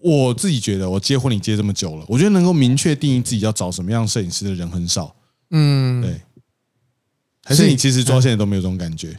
[0.00, 5.14] 我自己觉得，我结婚你接这么久了，我觉得能够明确定义自己要找什么样摄影师的人很少。
[5.50, 6.18] 嗯，对，
[7.44, 9.14] 还是你其实做到现在都没有这种感觉？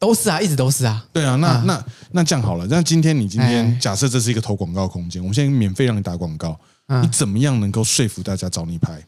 [0.00, 1.62] 都是啊，一直都是啊，对啊，那啊。
[1.66, 3.78] 那那这样好了，那今天你今天哎。
[3.80, 9.06] 假设这是一个投广告空间，我们现在免费让你打广告，嗯你怎么样能够说服大家找你拍？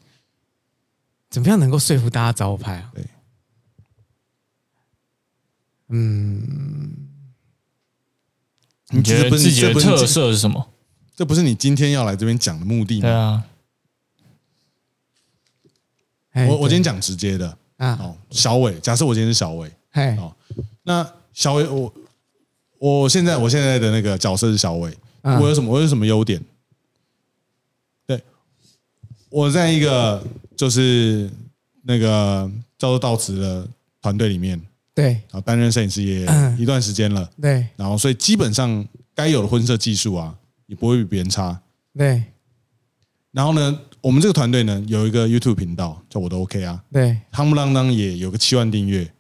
[1.31, 2.93] 怎么样能够说服大家找我拍啊？
[2.95, 3.05] 对，
[8.91, 10.69] 你觉这不是得自己的特色是什么？
[11.17, 13.01] 这不是你今天要来这边讲的目的吗？
[13.09, 13.45] 对啊，
[16.33, 16.85] 哎我我今天对。
[16.85, 17.57] 讲直接的。
[17.79, 20.37] 啊，哦，小伟，假设我今天是小伟，嘿，哦
[20.85, 21.95] 那小伟，我
[22.79, 26.43] 我现在我现在的那个角色是小伟，嗯我有什么我有什么优点？
[28.07, 28.21] 对，
[29.31, 30.23] 我在一个
[30.57, 31.31] 就是
[31.83, 33.69] 那个叫做道慈的
[34.01, 34.61] 团队里面，
[34.95, 40.35] 对然后担任摄影师也嗯一段时间了，对然后所以基本上该有的婚摄技术啊，
[40.67, 41.61] 也不会比别人差。
[41.97, 42.23] 对
[43.31, 49.11] 然后呢，我们这个团队呢有一个 YouTube 频道叫我的 OK 啊，对，夯不啷当也有个七万订阅。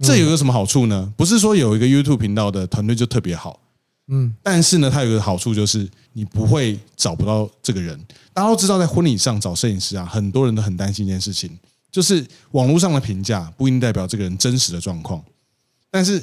[0.00, 1.12] 这有个什么好处呢？
[1.16, 3.60] 不是说有一个 YouTube 频道的团队就特别好，
[4.08, 7.98] 嗯但是呢，它有一个好处就是你不会找不到这个人。
[8.32, 11.50] 大家都知道，在婚礼上找摄影师啊，很多人都很担心一件事情，
[11.92, 15.22] 就是网络上的评价不一定代表这个人真实的状况。
[15.90, 16.20] 但是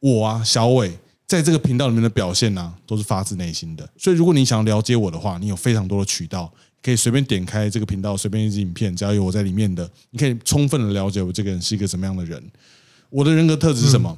[0.00, 0.92] 我啊，小伟
[1.26, 3.88] 在这个频道里面的表现呢、啊都是发自内心的。
[3.96, 6.52] 所以，如果你想了解我的话，你有非常多的渠道，
[6.82, 12.40] 可以随便点开这个频道，随便一支影片，只要有我在里面的，你可以充分的了解我这个人是一个什么样的人。
[13.10, 14.16] 我的人格特质是什么？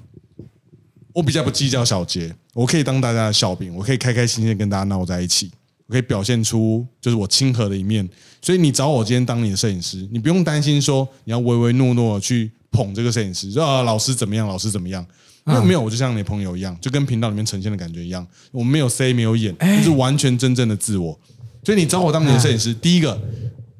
[1.13, 5.51] 我比较不计较小节，我可以当大家的笑柄，我可以开开心心地跟大家闹在一起，
[5.87, 8.09] 我可以表现出就是我亲和的一面。
[8.41, 15.05] 所以你找我今天当你的摄影师，你不用担心说你要唯唯诺诺去捧这个摄影师，说啊老师怎么样，老师怎么样。
[15.45, 21.19] 没有没有，我就像你朋友一样，就跟频道里面呈现的感觉一样，我们没有 C 没有演，就是完全真正的自我。
[21.65, 23.19] 所以你找我当你的摄影师，第一个，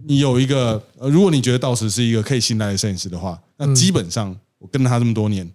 [0.07, 5.51] 你有一个，呃，如果你觉得道士是一个可以信赖的摄影师的话，那基本上我跟了他这么多年，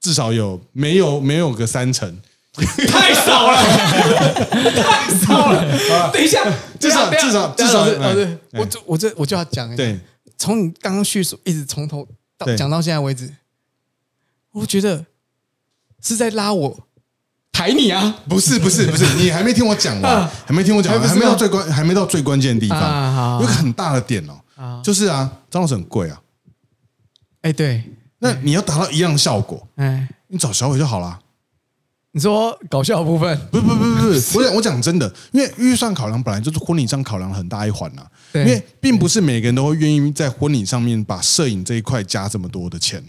[0.00, 2.20] 至少有没有没有个三成，
[2.88, 3.62] 太少了，
[4.74, 6.10] 太少了。
[6.12, 6.42] 等一下，
[6.80, 9.98] 至少至少至少老师我这我这我就要讲一下，对，
[10.36, 12.06] 从你刚刚叙述一直从头
[12.36, 13.30] 到讲到现在为止，
[14.52, 15.04] 我觉得
[16.02, 16.88] 是在拉我
[17.52, 24.80] 抬你啊不是不是不是，你还没听我讲完啊，还没听我讲完，还没到最关，还没到最关键的地啊方，好有个很大的点哦，啊！
[24.82, 26.20] 就是啊，张老师很贵啊，
[27.42, 27.82] 哎，对，
[28.18, 31.20] 那你要达到一样的效果，哎，你找小伟就好啦。
[32.12, 43.04] 你说搞笑的部分，不不不不不，我讲我讲真的，因为预算考量本来就是婚礼上考量很大一环呐、对因为并不是每个人都会愿意在婚礼上面把摄影这一块加这么多的钱，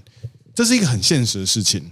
[0.53, 1.91] 这是一个很现实的事情。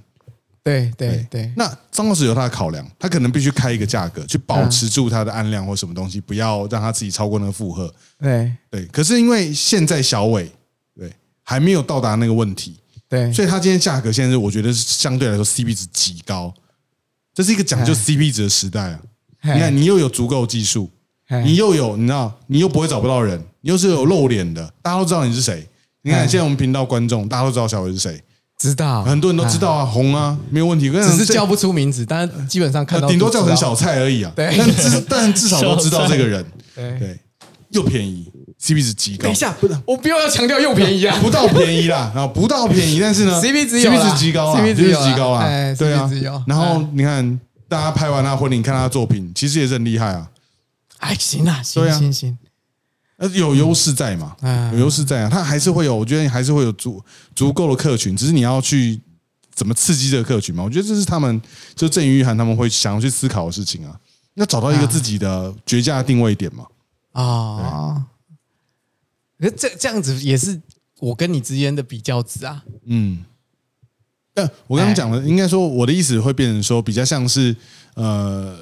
[0.64, 7.92] 对对对，那张老师有他的考量，他可能必须开一个价格去保持住他的案量或什么东西，不要让他自己超过那个负荷。
[8.20, 10.52] 对对，可是因为现在小伟
[10.94, 11.10] 对
[11.42, 12.78] 还没有到达那个问题，
[13.10, 16.54] 对，所以它今天价格现在是我觉得是相对来说 CP 值极高，
[17.34, 19.00] 这是一个讲究哎 CP 值的时代啊。
[19.44, 20.90] 你看，你又有足够技术，
[21.46, 25.66] 你又有你知道，你又不会找不到人，你又是有露脸的，大家都知道你是谁。
[26.02, 28.22] 你看哎现在我们频道观众，大家都知道小伟是谁，
[28.58, 30.90] 知道，很多人都知道啊，红啊，没有问题。
[30.90, 34.34] 哎，只是叫不出名字，但是基本上看到呃顶多叫成小菜而已啊。
[34.36, 34.54] 对。
[34.58, 36.46] 但至但至少都知道这个人，
[36.76, 37.18] 对，
[37.70, 38.30] 又便宜
[38.62, 39.24] ，CP 值极高。
[39.24, 39.56] 等一下，
[39.86, 46.10] 我不要要强调又便宜啊， 不到便宜啦，然 后不到便宜，但是呢 CP 值有 CP 值极高啊 CP 值极高啦哎，对啊。
[46.48, 50.30] 然后哎你看，大家拍完他婚礼，你看他的作品，其实也是很厉害啊，
[51.00, 52.38] 哎，行啦，行行行，
[53.18, 57.04] 呃，有优势在嘛，嗯有优势在啊，他还是会有，我觉得还是会有足
[57.36, 59.00] 足够的客群，只是你要去
[59.54, 61.42] 怎么刺激这个客群嘛，我觉得这是他们
[61.76, 63.94] 就郑宇涵他们会想要去思考的事情啊，
[64.36, 66.66] 要找到一个自己的绝佳的定位点嘛，
[67.14, 68.04] 啊。
[69.40, 70.60] 可这这样子也是
[71.00, 72.64] 我跟你之间的比较值啊。
[72.86, 73.24] 嗯。
[74.34, 77.56] 但我刚刚讲的，应该说我的意思会变成说，比较像是
[77.96, 78.56] 呃，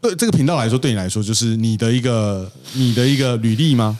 [0.00, 3.98] 对这个频道来说，对你来说就是你的一个你的一个履历吗？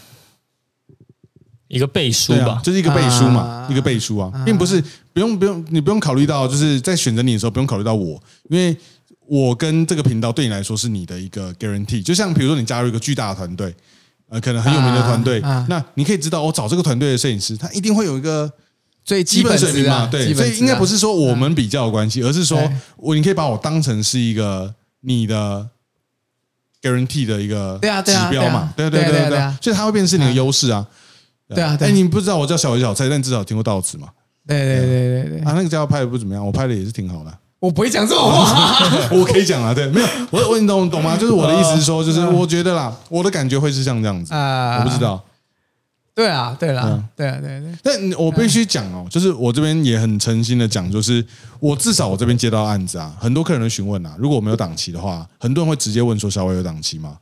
[1.66, 4.80] 一个背书吧，，啊就是一个背书嘛，啊一个背书啊，并不是
[5.12, 8.76] 不用不用你不用考虑到，就是在选择你的时候不用考虑到我，因为
[9.26, 12.00] 我跟这个频道对你来说是你的一个 guarantee。
[12.00, 13.74] 就像比如说你加入一个巨大的团队，
[14.28, 15.66] 呃，可能很有名的团队，啊啊。
[15.68, 18.50] 那你可以知道，我找这个团队的摄影师，他一定会有一个
[19.04, 22.60] 最基本水平嘛，啊，对，所以应该不是说我们比较有关系，而是说
[22.96, 25.68] 我你可以把我当成是一个你的
[26.82, 29.58] guarantee 的一个指标嘛，对对啊对对对啊对啊。
[29.62, 30.86] 所以它会变成是你的优势啊。
[31.48, 34.08] 对啊对你不知道我叫小伟小菜，但至少听过到词嘛。
[34.44, 37.38] 对对对对对，啊，那个家伙拍的不怎么样，我拍的也是挺好的。
[37.58, 38.78] 我不会讲这种话。
[39.10, 41.16] 我可以讲啊，对，没有，我我你懂懂吗？
[41.16, 44.98] 就是我的意思是说，就是嗯我觉得啦，我的感觉会是像这样子，啊我不知。
[44.98, 45.22] 道。
[46.14, 51.22] 对啊，对啦嗯，对啊，对对，但我必须讲哦，就是我这边也很诚心的讲，就是
[51.60, 57.18] 我至少我这边接到案子啊，很多客人会询问啊，如果我没有档期的话，很多人会直接问说小伟有档期吗？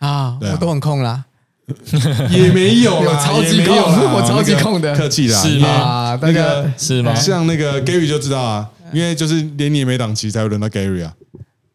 [0.00, 1.24] 啊，我都很空啦。
[2.28, 7.14] 也没有啦， 有超级空我超级空的客气啦，是你吗那家个是吗？
[7.14, 11.14] 像那个 Gary 就知道啊，因为就是连你也没档期，才会轮到 Gary 啊。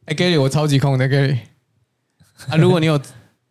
[0.06, 1.38] 哎，Gary，我超级空的 Gary。
[2.48, 3.00] 啊，如果你有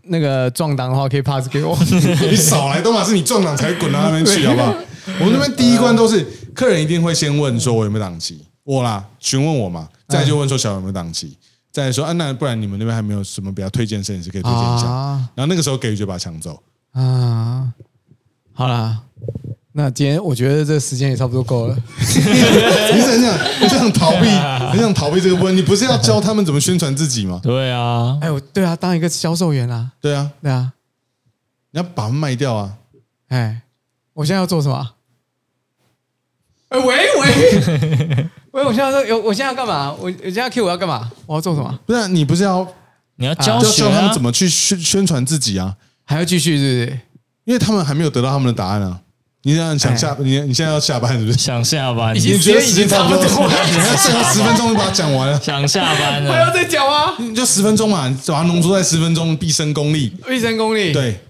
[0.05, 1.77] 那个撞档的话，可以 pass 给我。
[2.31, 4.75] 你少来，都嘛是你撞档才滚到那边去， 好不好？
[5.21, 11.37] 我们那边第一关都是客人一定会先问说我有没有档期，我啦询问我嘛，再就问说小有没有档期，
[11.71, 16.63] 再来说啊那不然你们那边还没有什么比较推荐摄影师可以推荐一下，啊然后那个时候 Gary 就把他抢走，
[16.93, 17.73] 啊，
[18.53, 19.01] 好啦，
[19.79, 21.77] 那今天我觉得这时间也差不多够了。
[21.97, 22.21] 你是
[23.13, 24.27] 很想很想逃避，
[24.73, 25.61] 很想逃避这个问题。
[25.61, 27.39] 你不是要教他们怎么宣传自己吗？
[27.41, 30.73] 对啊，哎，我对啊，当一个销售员啊，对啊，对啊，
[31.71, 32.73] 你要把它卖掉啊！
[33.29, 33.63] 哎，
[34.15, 34.95] 我现在要做什么？
[36.71, 39.93] 哎，喂喂 喂，我现在说有，我现在要干嘛？
[39.93, 41.09] 我我现在 Q 我要干嘛？
[41.25, 41.79] 我要做什么？
[41.87, 42.67] 不是啊、你不是要
[43.15, 45.77] 你要教他们啊怎么去宣宣传自己啊？
[46.05, 47.01] 还要继续是不是？
[47.45, 49.01] 因为他们还没有得到他们的答案啊。
[49.43, 51.39] 你这样想下，你你现在要下班是不是？
[51.39, 53.53] 想下班，已经你觉得时间已经差不多了。
[53.71, 56.33] 你还剩下十分钟就把它讲完了，想下班了。
[56.33, 57.15] 还要，再讲吗？
[57.19, 60.13] 你就十分钟嘛，你把它浓缩在十分钟，毕生功力。
[60.27, 60.93] 毕生功力。
[60.93, 61.21] 对，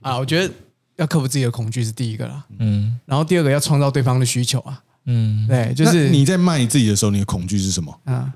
[0.00, 0.52] 啊，我觉得
[0.96, 2.98] 要克服自己的恐惧是第一个啦，嗯。
[3.06, 4.82] 然后第二个要创造对方的需求啊。
[5.06, 7.92] 嗯，对，就就是你在卖你自己的时候，你的恐惧是什么？
[8.04, 8.32] 啊，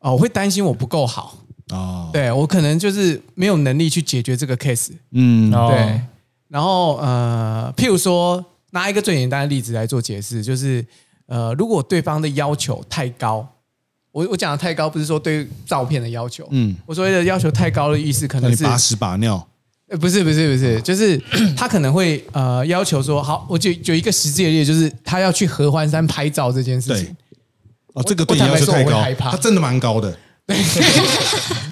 [0.00, 1.38] 哦，我会担心我不够好，
[1.70, 4.92] 哦，对我可能就是没有能力去解决这个 case。
[5.12, 5.68] 嗯，哦。
[5.70, 6.00] 对，
[6.50, 10.84] 然后呃，譬如说拿一个最简单的例子来做解释，就是
[11.26, 13.48] 呃，如果对方的要求太高，
[14.10, 19.48] 我我讲的太高不是说对照片的要求，嗯，我所谓的要求太高的意思可能是把屎把尿，
[19.88, 21.16] 呃，不是不是不是，就是
[21.56, 27.16] 他可能会呃要求说，好，我就有一个实际的例子，就是他要去合欢山拍照这件事情对。
[27.94, 30.16] 哦，这个对你要求太高我坦白说我会害，怕它真的蛮高的。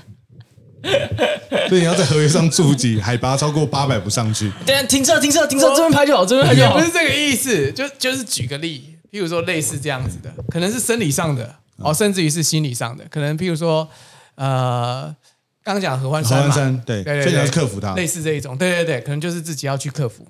[0.82, 4.50] 对，你要在合约上注记，海拔超过八百不上去。
[4.64, 6.84] 等一下停车停车停车，这边拍就好，这边拍就好 不。
[6.84, 11.44] 是这个意思，就就是举个例，譬如说类似这样子的，可能是生理上的
[11.78, 13.88] 嗯哦，甚至于是心理上的，可能譬如说
[14.36, 15.14] 呃，
[15.62, 20.26] 刚刚讲合欢山嘛，合欢山对对对所以你要对克服它类似这一种，对对对，可能就是自己要去克服。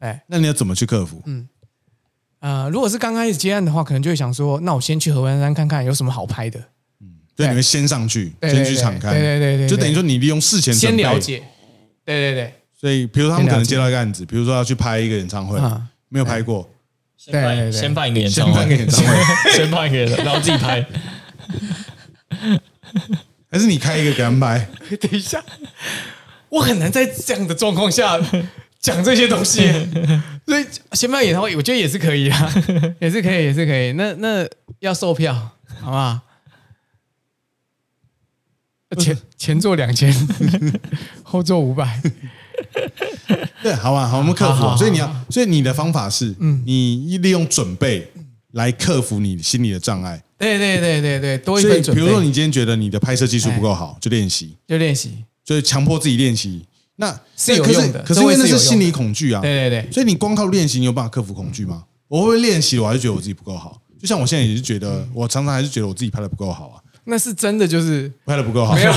[0.00, 1.22] 哎，那你要怎么去克服？
[1.26, 1.48] 嗯
[2.40, 6.62] 呃，如果是刚开始接案的话，可能就会想说，那我先去合欢山看看有什么好拍的，
[7.36, 11.18] 对，你会先上去，先去敞开，对对对对对就等于说你利用事前先了。
[11.18, 11.42] 解。
[12.04, 15.80] 对对对，所以，比如说他们可能接到一个案子，比如说要去拍一个演唱会啊，
[16.10, 16.68] 没有拍过，
[17.16, 19.16] 先办对先办一个演唱先办一个会，演唱会，
[19.56, 20.84] 先办一个演唱会， 然后自己拍。
[23.50, 24.68] 还是你开一个给他们拍？
[25.00, 25.42] 等一下，
[26.50, 28.20] 我很难在这样的状况下
[28.78, 29.62] 讲这些东西，
[30.46, 32.54] 所以先办演唱会，我觉得也是可以啊，
[33.00, 33.92] 也是可以，也是可以。
[33.92, 34.46] 那那
[34.80, 35.32] 要售票，
[35.80, 36.20] 好不好？
[38.94, 40.12] 前前座两千，
[41.22, 42.00] 后座五百，
[43.62, 44.52] 对，好吧，好，我们克服。
[44.54, 48.10] 好好好所以你要，所以你的方法是，嗯你利用准备
[48.52, 50.22] 来克服你心理的障碍。
[50.38, 52.02] 对对对对对，多一所以，分准备。
[52.02, 56.64] 比如说你今天觉得你的拍摄技术不够好，就练习，就练习，就是强迫自己练习。
[56.96, 61.84] 那是有用的可是因为那是心理恐惧啊，对对对，所以你光靠练习，你有办法克服恐惧吗？
[62.06, 63.80] 我会不会练习，我还是觉得我自己不够好。
[63.98, 66.76] 就像我现在也是觉得，我常常还是觉得我自己拍的不够好啊，
[67.06, 68.92] 那是真的，就是拍的不够好，没有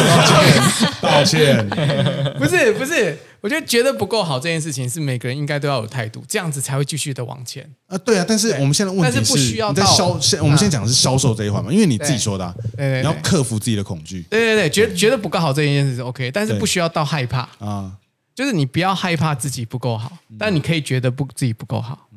[1.01, 1.67] 抱歉。
[2.39, 7.69] 不是不是，我觉得觉得不够好这件事情是每个人应该都要有态度，这样子才会继续的往前。
[7.87, 12.87] 啊，对啊，但是我们现在问题但是不需要到销，现我们现在讲的是销售这一环嘛，因为你自己说的啊，对。
[12.87, 14.25] 对对你要克服自己的恐惧。
[14.29, 17.91] 对对对，觉觉得不够好这件事是 OK，但是不需要到害怕，啊，
[18.33, 22.07] 就是你不要害怕自己不够好，但你可以觉得不自己不够好，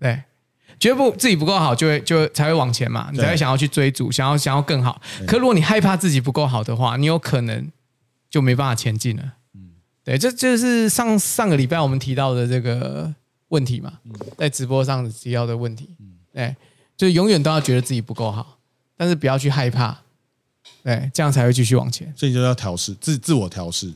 [0.00, 0.20] 对，
[0.82, 5.00] 觉得不自己不够好，就会就会才会往前嘛，你才会想要去追逐，想要想要更好。
[5.28, 7.70] 可如果你害怕自己不够好的话，你有可能
[8.28, 9.22] 就没办法前进了。
[9.54, 13.14] 嗯对，这就是上上个礼拜我们提到的这个
[13.50, 13.92] 问题嘛，
[14.36, 15.94] 在直播上提到的问题，
[16.32, 16.56] 对，
[16.96, 18.58] 就是永远都要觉得自己不够好，
[18.96, 19.96] 但是不要去害怕，
[20.82, 22.12] 对，这样才会继续往前。
[22.16, 23.92] 所以就要调试自自我调试，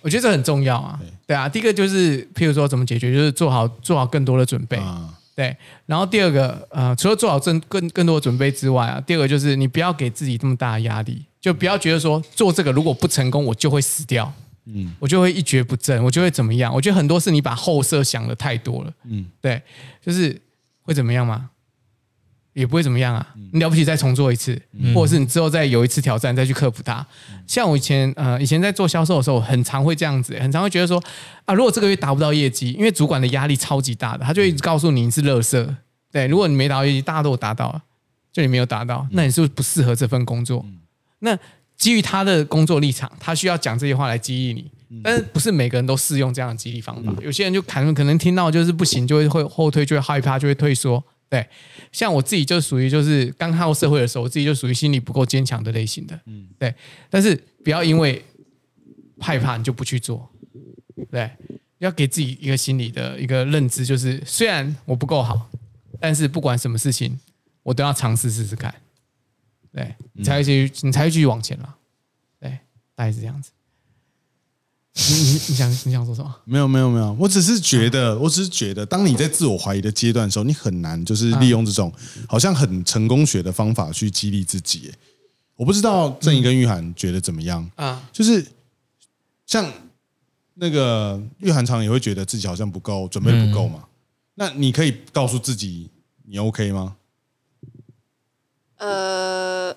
[0.00, 0.98] 我觉得这很重要啊。
[1.26, 4.78] 对啊，第一个就是譬如说怎么解决，就是做好做好更多的准备。
[4.78, 14.32] 啊，对，然后第二个呃，除了做好更更更多的准备之外啊，第二个就是你不要给自己这么大的压力，就不要觉得说做这个如果不成功，我就会死掉，
[14.64, 16.74] 嗯，我就会一蹶不振，我就会怎么样？
[16.74, 19.62] 我觉得很多是你把后设想的太多了，嗯，对，
[20.04, 20.36] 就是
[20.82, 21.50] 会怎么样吗？
[22.52, 24.60] 也不会怎么样啊，你了不起再重做一次，
[24.94, 27.06] 或者是你之后再有一次挑战再去克服它。
[27.46, 31.02] 像我以前呃以前在做销售的时候，很常会这样子，很常会觉得说
[31.44, 35.76] 啊，如果这个月达不到业绩，因为主管的压力超级大的，他就一直告诉你你是垃圾。
[36.10, 37.82] 对，如果你没达到业绩，大家都有达到了，
[38.32, 40.64] 就你没有达到，那你是不是不适合这份工作？
[41.20, 41.38] 那
[41.76, 44.70] 基于他的工作立场，他需要讲这些话来激励你。
[45.04, 47.12] 但是不是每个人都适用这样的激励方法？
[47.22, 51.04] 有些人就可能可能听到就是不行，就会会后退，就会害怕，就会退缩。
[51.30, 51.46] 对，
[51.92, 56.18] 像我自己就属于就是刚踏入社会的时候，我自己就属于心理不够坚强的类型的。
[56.24, 56.74] 嗯，对。
[57.10, 58.24] 但是不要因为
[59.20, 60.26] 害怕你就不去做，
[61.10, 61.30] 对，
[61.78, 65.50] 要给自己一个心理的一个认知，就是虽然我不够好，
[66.00, 67.20] 但是不管什么事情，
[67.62, 68.74] 我都要尝试试试看。
[69.70, 71.76] 对，你才会继续，你才会继续往前了。
[72.40, 72.50] 对，
[72.94, 73.50] 大概是这样子。
[74.98, 76.34] 你你你想你想说什么？
[76.44, 81.92] 没有没有没有，我只是觉得，我只是觉得，当你在自我怀疑的阶段的时候，你很难就是利用这种
[82.28, 84.92] 好像很成功学的方法去激励自己。
[85.54, 88.44] 我不知道郑怡跟玉涵觉得怎么样，啊，就是
[89.46, 89.72] 像
[90.54, 93.84] 那个玉涵常也会觉得自己好像不够，准备不够嘛。
[94.34, 95.88] 那你可以告诉自己
[96.24, 96.96] 你 OK 吗？
[98.76, 99.74] 呃，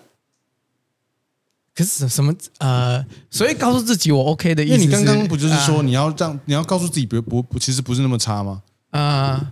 [1.81, 5.81] 可是什么呃，所以告诉自己我 OK 的意思是，因为你刚刚不就是说啊。
[5.81, 8.61] 你要让你要告诉自己不不不，其实不是那么差吗？
[8.91, 9.51] 啊，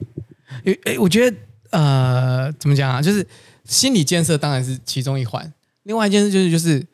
[0.63, 1.37] 诶、诶，我觉得
[1.71, 3.01] 呃，怎么讲啊？
[3.01, 3.27] 就是
[3.65, 5.51] 心理建设当然是其中一环，
[5.83, 6.85] 另外一件事就是就是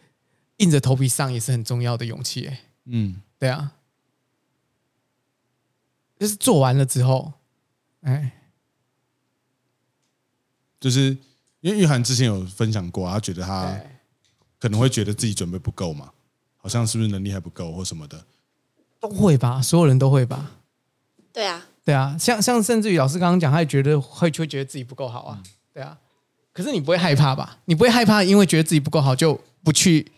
[0.58, 3.74] 硬着头皮上也是很重要的勇气、哎，嗯，对啊，
[6.18, 7.34] 就是做完了之后，
[8.04, 8.32] 哎，
[10.80, 11.18] 就是
[11.60, 13.82] 因为玉涵之前有分享过，他觉得他对
[14.66, 16.10] 可能会觉得自己准备不够嘛，
[16.58, 18.20] 好像是不是能力还不够或什么的。
[19.00, 20.54] 都会吧，所有人都会吧。
[21.32, 25.96] 对啊，对啊，像像甚至于老师刚刚讲，他也觉得会就会觉得自己不够好啊，对啊。
[26.52, 27.60] 可是你不会害怕吧？
[27.66, 30.12] 你不会害怕，因为觉得自己不够好就不去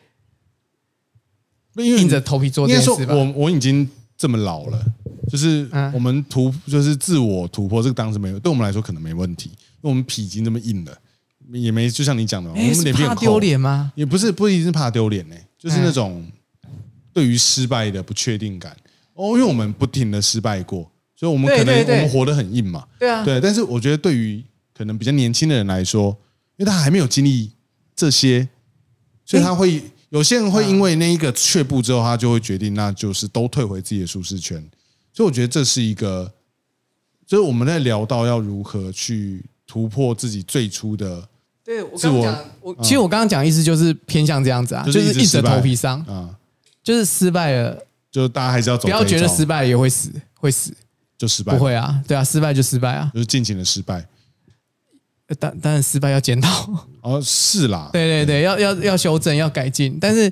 [1.76, 3.16] 因为硬着头皮做应该说这件事吧？
[3.36, 4.82] 我我已经这么老了，
[5.30, 10.98] 就是嗯我们突就是自我突破，这个当时没有，对我们来说可能没问题，因为我们皮已经这么硬了，
[11.52, 13.92] 也没就像你讲的，我哎，们脸皮很厚怕丢，脸吗？
[13.96, 16.26] 也不是不一定是怕丢脸呢，就是嗯那种
[17.14, 18.76] 对于失败的不确定感。
[19.14, 22.86] 哦，因为我们不停的失败过，所以我们可能我们活得很硬嘛。
[23.00, 24.44] 对啊，对，但是我觉得对于
[24.76, 26.16] 可能比较年轻的人来说，
[26.58, 27.52] 因为他还没有经历
[27.96, 28.48] 这些，
[29.26, 34.64] 所以他会有些人会因为那一个却步之后，他就会决定，那就是都退回自己的舒适圈。
[35.12, 36.32] 所以我觉得这是一个，
[37.26, 41.28] 就是我们在聊到要如何去突破自己最初的
[41.68, 46.30] 对我自我刚刚讲，我其实我刚刚讲的意思就是偏向这样子啊，就就是是硬着一直头皮上，啊，
[46.82, 47.78] 就是失败了，
[48.10, 50.74] 就大家还是要走不要觉得失败了也会死，会死，
[51.18, 54.08] 就失败，不，会啊，对啊，失败就失败啊，就是尽情的失败。
[55.28, 56.72] 但当当然失败要检讨，
[57.04, 60.32] 哦，是啦，对对对，要要要修正，要改进，但是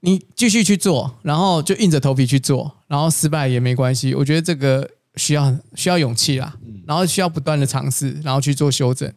[0.00, 9.12] 你继续去做，然后就硬着头皮去做，然后失败也没关系，我觉得这个需要需要勇气啦，然后需要不断的尝试，然后去做修正，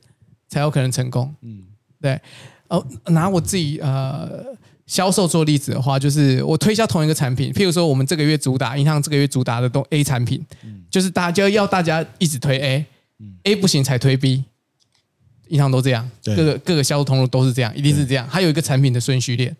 [0.51, 1.33] 才有可能成功。
[1.41, 1.63] 嗯，
[2.01, 2.19] 对。
[2.67, 4.43] 哦，拿我自己呃
[4.85, 14.43] 销售做例子的话，就是我推销同一个产品，譬如说我们这个月主打银行这个月主打的东 A 产品，嗯就是大家要大家一直推 A，A 不行才推 B。
[15.47, 18.27] 银行都这样，各个各个销售通路都是这样，一定是这样。
[18.27, 19.55] 还有一个产品的顺序链，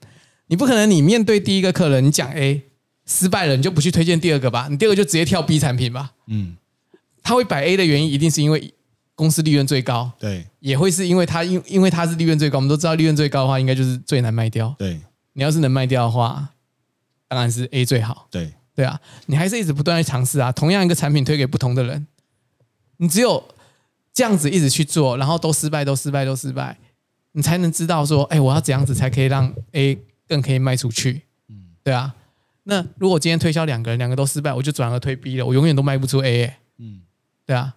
[0.48, 2.62] 你不可能你面对第一个客人，你讲 A
[3.06, 4.68] 失败了，你就不去推荐第二个吧？
[4.70, 6.14] 你第二个就直接跳 B 产品吧？
[6.28, 6.56] 嗯，
[7.22, 8.74] 他会摆 A 的原因，一定是因为
[9.22, 12.58] 公司利润最高，对也会是因为它因因为它是利润最高。
[12.58, 14.76] 我们都知道利润最高的话，应该就是最难卖掉。
[14.80, 15.00] 对
[15.34, 16.50] 你要是能卖掉的话，
[17.28, 18.28] 当然是 A 最好。
[18.32, 22.08] 对，对啊，你还是一直不断的尝试啊，同样一个产品推给不同的人，
[22.98, 23.48] 你只有
[24.12, 26.80] 这样子一直去做，然后都失败，都失败，都失败，
[27.34, 31.22] 你才能知道说，哎，我要怎样子才可以让 A 更可以卖出去。
[31.48, 32.16] 嗯，对啊。
[32.64, 36.58] 那如果今天推销两个人，两个都失败，我就转而推 B 了，我永远都卖不出 A、欸。
[36.80, 37.02] 嗯，
[37.46, 37.76] 对啊。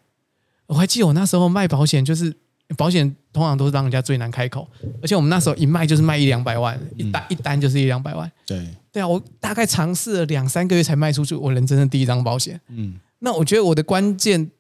[0.67, 2.35] 我还记得我那时候卖保险，就是
[2.77, 4.67] 保险通常都是让人家最难开口，
[5.03, 8.31] 而且我们那时候一卖就是卖一两百万，一单、一单就是一两百万。
[8.47, 12.61] 对，对啊，我大概尝试了两三个月才卖出去我人生的第一张保险。
[12.69, 14.51] 嗯，那我觉得我的关键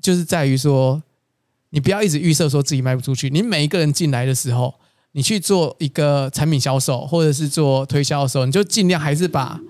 [0.00, 1.02] 就是在于说，
[1.70, 3.28] 你不要一直预设说自己卖不出去。
[3.30, 4.74] 你每一个人进来的时候，
[5.12, 9.60] 你去做一个产品销售或者是做推销的时候，你就尽量还是把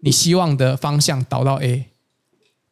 [0.00, 1.86] 你希望的方向导到 A，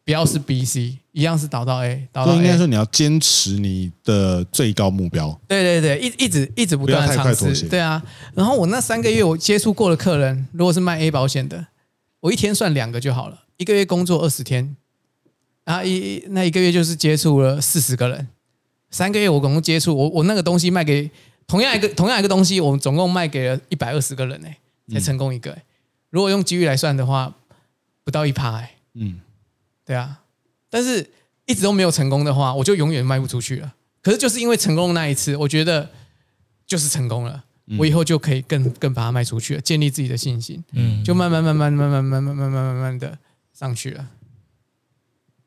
[0.04, 2.58] 不要是 B、C，一样是导到 A，导到就应该 A。
[2.58, 5.40] 说你要坚持你的最高目标。
[5.48, 8.02] 对对对，一一直一直不断的尝试，对啊。
[8.34, 11.68] 然后我那三个月我接触过的客人，如果是卖 A 保险的，
[12.20, 14.76] 我一天算两个就好了，一个月工作二十天，
[15.64, 18.28] 然后一那一个月就是接触了四十个人，
[18.90, 21.10] 三个月我总共接触我我那个东西卖给
[21.46, 24.58] 同样一个同样一个东西，我总共卖给了一百二十个人哎、
[24.92, 25.62] 才成功一个、欸。
[26.10, 27.32] 如果用机遇来算的话，
[28.04, 29.20] 不到一趴哎，嗯，
[29.86, 30.20] 对啊，
[30.76, 31.08] 但是
[31.46, 33.74] 一直都没有成功的话，我就永远卖不出去了。
[34.02, 35.88] 可是就是因为成功的那一次，我觉得
[36.66, 37.42] 就是成功了，
[37.78, 43.18] 我以后就可以更更把它卖出去了，建立自己的信心，嗯，就慢慢慢慢慢慢慢慢慢慢慢慢的
[43.54, 44.06] 上去了，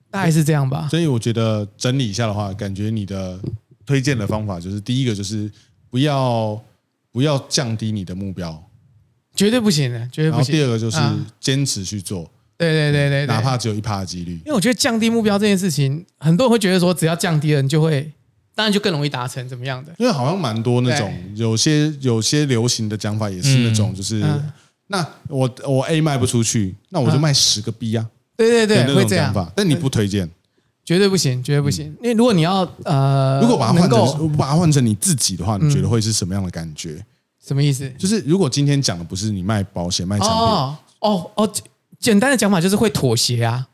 [0.09, 0.87] 大概是这样吧。
[0.89, 3.39] 所以我觉得整理一下的话，感觉你的
[3.85, 5.51] 推荐的方法就是第一个就是
[5.91, 6.59] 不要
[7.11, 8.67] 不要降低你的目标，
[9.35, 10.55] 绝对不行的，绝对然后不行。
[10.55, 14.47] 第二个就是啊坚持去做，对对对对对，哪怕只有一趴的几率因。
[14.47, 18.11] 为我觉得降低目标这件事情，很多人会觉得说，只要降低了，你就会，
[18.53, 19.93] 当然就更容易达成，怎么样的？
[19.97, 24.51] 因为好像蛮多那种有些有些流行的讲法也是那种，就是嗯
[24.87, 28.05] 那我我 A 卖不出去，那我就卖十个 B 啊，
[28.35, 29.53] 对对对，会这样，种想法。
[29.55, 30.29] 但你不推荐，
[30.83, 31.85] 绝对不行，绝对不行。
[32.01, 37.05] 因为如果你要呃，如果把它换成把它换成你自己的话，你觉得会是什么样的感觉？
[37.41, 37.89] 什么意思？
[37.99, 41.53] 就是如果今天讲的不是你卖保险卖产品，哦哦哦，
[41.99, 43.67] 简单的讲法就是会妥协啊。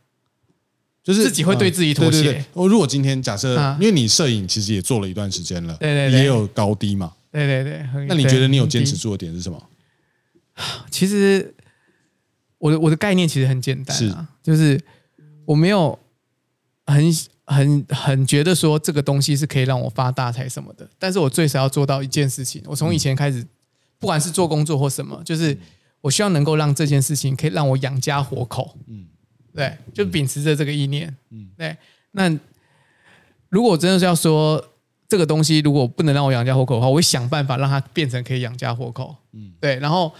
[1.04, 7.14] 就是自己会对自己妥协对对对我如果今天假设啊，因为你摄影其实也做了一段时间了，对对对也有高低嘛。
[7.32, 8.98] 对对对，很那你觉得你有对坚持？
[8.98, 9.70] 住的点是什么？
[10.90, 11.54] 其实
[12.58, 14.82] 我的我的概念其实很简单啊，就是
[15.46, 16.00] 我没有
[16.88, 17.14] 很
[17.46, 22.64] 很很觉得说这个东西是可以让我发大财什么的，但是我最少要做到一件事情。
[22.66, 23.46] 我从以前开始，
[24.00, 25.56] 不管是做工作或什么，就是
[26.06, 28.78] 我希望能够让这件事情可以让我养家活口。
[28.86, 29.08] 嗯，
[29.56, 31.12] 对，就秉持着这个意念。
[31.32, 31.76] 嗯，对。
[32.12, 32.30] 那
[33.50, 34.64] 如果真的是要说
[35.10, 39.16] 这个东西如果不能让我养家活口的话，我会想办法让它变成可以养家活口。
[39.32, 39.78] 嗯，对。
[39.78, 40.14] 然后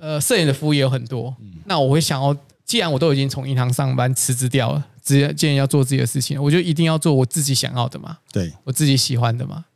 [0.00, 1.32] 呃，摄影的服务也有很多。
[1.64, 9.66] 那我会想要，既然我都已经从银行上班辞职掉了，直接既然要做自己的事情，我就一定要做我自己想要的嘛，对，我自己喜欢的嘛。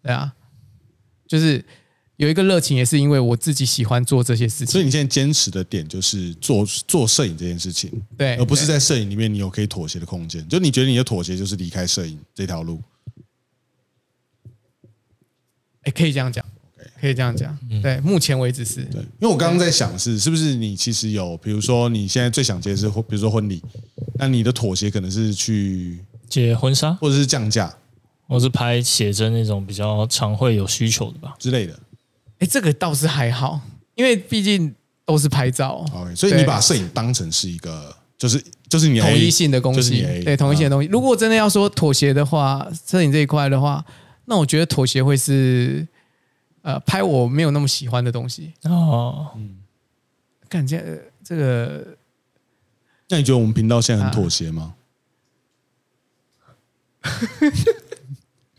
[0.00, 0.32] 对啊，
[1.26, 1.64] 就是
[2.22, 4.68] 有一个热情，也是因为我自己喜欢做这些事情。
[4.68, 10.46] 所以你现在坚持的点就是做做摄影这件事情，对，而不是在摄影里面你有可以妥协的空间。
[10.48, 12.80] 就你觉得你的妥协就是离开摄影这条路，
[15.82, 16.46] 哎，可以这样讲，
[17.00, 17.58] 可以这样讲。
[17.82, 18.84] 对，目前为止是。
[18.84, 23.60] 对，因为我刚刚在想是是不是你其实有，比如说你现在最想接的是，比如说婚礼，
[24.14, 25.98] 那你的妥协可能是去
[26.28, 27.76] 接婚纱，或者是降价
[28.28, 31.34] 或是拍写真那种比较常会有需求的吧。
[31.40, 31.76] 之类的。
[32.42, 33.60] 哎，这个倒是还好，
[33.94, 34.74] 因为毕竟
[35.04, 40.88] 都是拍照，OK，所以你把摄影当成是一个，就是就是你的统一性的东就是你西对，统一性的啊东西。
[40.88, 43.84] 如果真的要说妥协的话，摄影这一块的话，
[44.24, 45.86] 那我觉得妥协会是
[46.62, 48.52] 呃拍我没有那么喜欢的东西。
[48.64, 49.38] 哦，
[50.48, 51.96] 感觉呃这个
[53.08, 54.74] 那你觉得我们频道现在很啊妥协吗？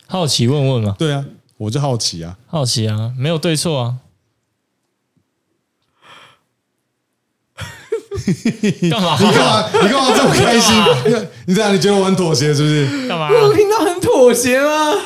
[0.06, 1.26] 好奇问问嘛，对啊，
[1.58, 2.38] 我就好奇啊。
[2.48, 3.98] 好奇啊，没有对错啊。
[8.90, 9.18] 干嘛？
[9.20, 9.70] 你干嘛？
[9.82, 10.76] 你干嘛这么开心？
[11.46, 13.08] 你这样，你觉得我很妥协是不是？
[13.08, 13.28] 干嘛？
[13.30, 15.02] 我听到很妥协吗？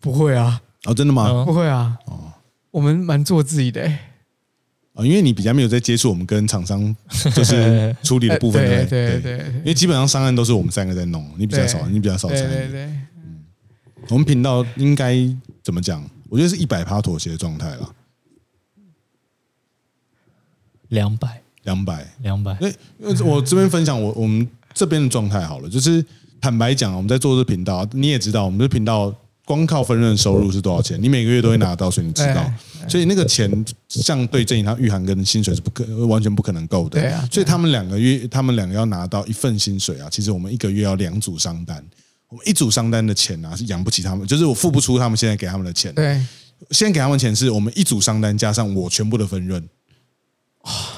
[0.00, 1.26] 不会啊，哦，真的吗？
[1.28, 1.98] 嗯不会啊。
[2.70, 3.98] 我们蛮做自己的、欸，
[4.92, 6.94] 哦，因为你比较没有在接触我们跟厂商
[7.34, 12.70] 就是处理的部分，对对对因为基本上上岸都是我们三个在弄，你比较少，你比较少参对对与。
[12.70, 12.92] 对，
[14.10, 15.16] 我们频道应该
[15.62, 16.02] 怎么讲？
[16.28, 17.88] 我觉得是一百趴妥协的状态啦，
[20.88, 22.12] 两百，两百。
[22.22, 22.52] 两百。
[22.60, 26.04] 因为因为我这边分享我我们这边的状态好了，就是
[26.40, 32.52] 坦白讲，我们在做这频道，你也知道，我们这频道光靠分润收入是多少钱，你每个月都会拿到，所以你知道，
[32.88, 41.84] 所以那个钱相对正银行、玉涵跟薪水是不可完全不可能够的，对啊所以他们两个月，他们两个要拿到一份薪水啊，其实我们一个月要两组商单。
[42.28, 45.94] 我们一组商单的钱啊，是养不起他们，就是我付不出他们现在给他们的钱。
[45.94, 46.20] 对，
[46.70, 49.68] 先给他们钱是我们一组商单加上我全部的分润。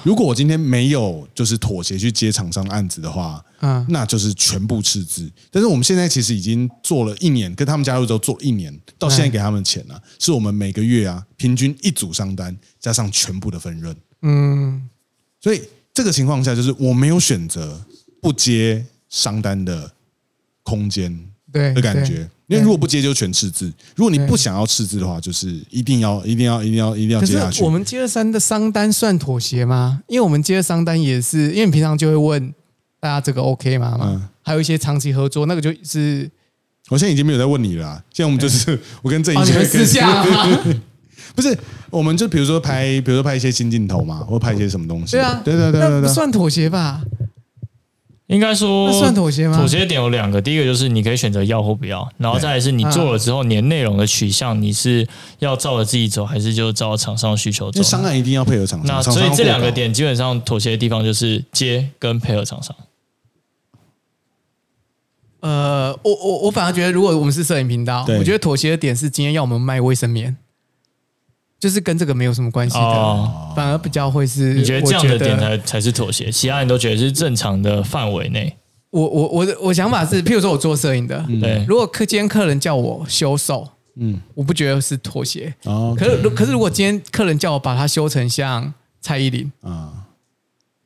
[0.02, 5.30] 如果我今天没有就是妥协去接厂商的案子的话，嗯，那就是全部赤字。
[5.50, 13.94] 但是我们现在其实已经做了一年，跟他们加入之后做了一年，到现在给他们钱啊，是我们每个月啊平均一组商单加上全部的分润。
[14.22, 14.88] 嗯，
[15.38, 15.62] 所以
[15.92, 17.84] 这个情况下，就是我没有选择
[18.22, 19.92] 不接商单的
[20.68, 21.18] 空间
[21.50, 22.28] 对的感觉。
[22.46, 27.68] 因为如果不接就全赤字，如果你不想要赤字的话，就是一定要一定要一定要一定要接下去我。
[27.68, 30.00] 们接二三的商单算妥协吗？
[30.06, 32.54] 因为我们接二商单也是，因为你平常就会问
[33.00, 33.96] 大家这个 OK 吗？
[33.98, 36.30] 嘛，嗯还有一些长期合作，那个就是
[36.88, 40.64] 我现在已经没有在问你了啊，现在我们就是 我跟郑怡哦，你们私下吗？
[41.36, 41.56] 不是，
[41.90, 45.12] 我们就比如说拍，比如说拍一些新镜头嘛，或拍一些什么东西。
[45.12, 47.02] 对啊，对对对那对算妥协吧？
[48.28, 49.56] 应该说那算妥协吗？
[49.56, 55.06] 妥协点有两个，第一个就是你可以选择要或不要，然后再来是你做了之后，你的内容的取向你是
[55.38, 57.82] 要照着自己走，还是就照厂商的需求走？
[57.82, 62.76] 商案一定要配合厂商，那所以这两个点基本上妥协的地方就是接跟配合厂商。
[65.40, 70.36] 呃，我我我反而觉得，如果我们是摄影频道，我觉得妥协的点是今天要我们卖卫生棉，
[71.58, 74.54] 就是跟这个没有什么关系的，哦反而比较会是。
[74.54, 78.56] 你觉得这样的点才才是妥协，其他人都觉得是正常的范围内。
[78.90, 85.52] 我我我的我想法是，譬如说我做摄影的，对，如果客今天客人叫我修手，嗯，我不觉得是妥协。
[85.64, 89.92] 哦可是如可是如果今天客人叫我把它修成像蔡依林，啊，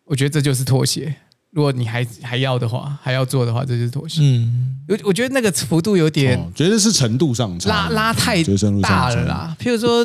[0.07, 1.15] 我觉得这就是妥协。
[1.53, 4.23] 如果你还还要的话，还要做的话，这就是妥协。
[4.23, 8.43] 嗯，我我觉得那个幅度有点哦，觉得是程度上拉拉太
[8.83, 9.57] 大了啦。
[9.61, 10.03] 譬如说，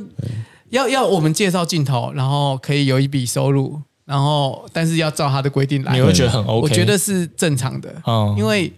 [0.70, 6.62] 要要我们介绍镜头，然后可以有一笔收入，然后但是要照他的规定来，你会觉得很 OK？
[6.62, 8.72] 我觉得是正常的，嗯因为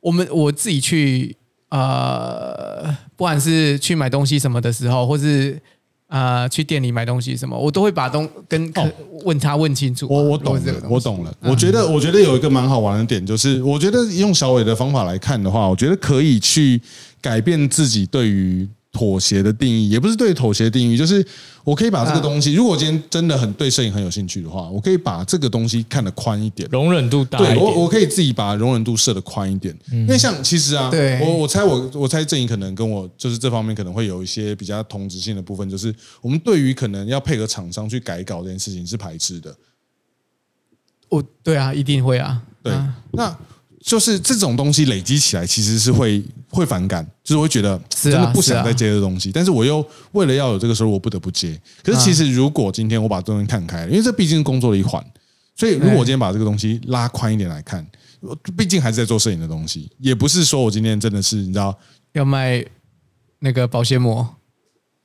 [0.00, 1.36] 我们我自己去
[1.70, 2.84] 呃，
[3.16, 5.60] 不管是去买东西什么的时候，或是
[6.06, 8.90] 呃去店里买东西什么，我都会把东跟客、
[9.24, 10.08] 问他问清楚啊。
[10.10, 11.34] 我我懂了是这个，我懂了。
[11.40, 16.80] 我觉得，我觉得有一个蛮好玩的点，就是我觉得用小伟的方法来看的话，我觉得可以去
[17.20, 21.24] 改变自己对于妥协的定义，也不是对妥协的定义，就是
[21.62, 26.68] 我可以把这个东西，如果我今天真的很对摄影很有兴趣的话，我可以把这个东西看得宽一点。
[26.72, 31.20] 容忍度大一对我，我可以自己把容忍度设得宽一点，因为像其实啊，对。
[31.20, 39.54] 我我猜我我猜郑颖可能跟我就是这方面可能会有一些比较同质性的部分，就是我们对于可能要配合厂商去改稿这件事情是排斥的，
[41.10, 42.42] 我对啊，一定会啊。
[42.62, 43.38] 对，啊那
[43.84, 51.58] 就是这种东西累积起来，其实是会会反感，就是会觉得真的不想再接这东西，但是我又为了要有这个收入，我不得不接。
[51.82, 55.04] 可是其实如果今天我把这东西看开了，因为这毕竟是工作的一环，
[55.54, 57.86] 所以如果我今天把这个东西拉宽一点来看，
[58.20, 61.72] 我毕竟还是在做摄影的东西，也不是说我今天真的是你知道
[62.14, 62.64] 要卖
[63.38, 64.28] 那个保鲜膜，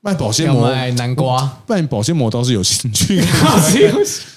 [0.02, 3.22] 卖保鲜膜，要卖南瓜，卖保鲜膜倒是有兴趣。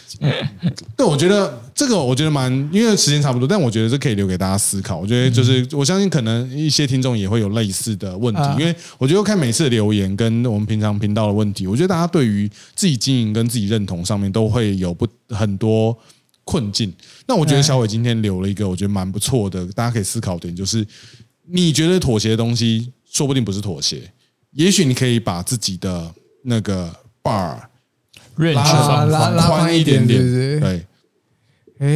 [0.96, 4.96] 对，我觉得这个我觉得蛮，因为时间差不多，但我觉得这可以留给大家思考。
[4.98, 15.96] 我觉得就是我相信可能一些听众也会有类似的问题，啊因为我觉得看每次的留言跟我们平常频道的问题，我觉得大家对于自己经营跟自己认同上面都会有不很多
[16.44, 16.92] 困境。
[17.26, 20.86] 那我觉得小伟今天留了一个我觉得蛮不错的，大家可以思考点，就是
[21.48, 24.10] 你觉得妥协的东西，说不定不是妥协，
[24.52, 27.58] 也许你可以把自己的那个 bar。
[28.36, 30.20] Range 拉放拉宽拉宽一点点，
[30.60, 30.86] 对，
[31.78, 31.86] 哎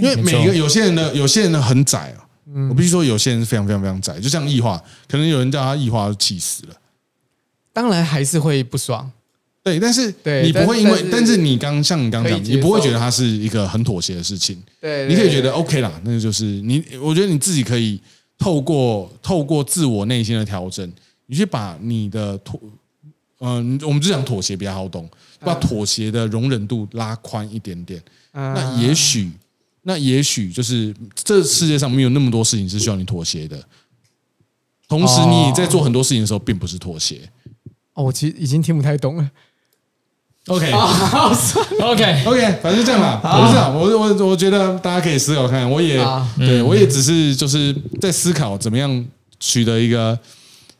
[0.00, 2.26] 因，为每个有些人的有些人的很窄啊，
[2.68, 6.74] 我必须说有些人是非常非常非常窄，就像异化，可能有人叫他异化就气死了。
[7.72, 9.10] 当然还是会不爽。
[9.64, 17.98] 对，但是你不会因为，但但是你刚像你刚刚讲，你不会觉得它是一个很妥协的事情，对，你可以觉得 OK 啦，那就是你，我觉得你自己可以
[18.36, 20.86] 透过透过自我内心的调整，
[21.24, 22.60] 你去把你的妥，
[23.40, 25.08] 嗯、我们就讲妥协比较好懂，
[25.44, 29.30] 把妥协的容忍度拉宽一点点，那那也许，
[29.82, 33.62] 那也许就是这世界上没有那么多事情是需要你妥协的。
[34.88, 37.28] 同时，你在做很多事情的时候，并不是妥协。
[37.94, 39.30] 哦，我其实已经听不太懂了。
[40.46, 40.70] OK
[41.80, 43.18] OK，OK，反正就这样吧。
[43.24, 45.70] 我是这样，我我我觉得大家可以思考看看。
[45.70, 49.06] 我也好对我也只是就是在思考怎么样
[49.40, 50.18] 取得一个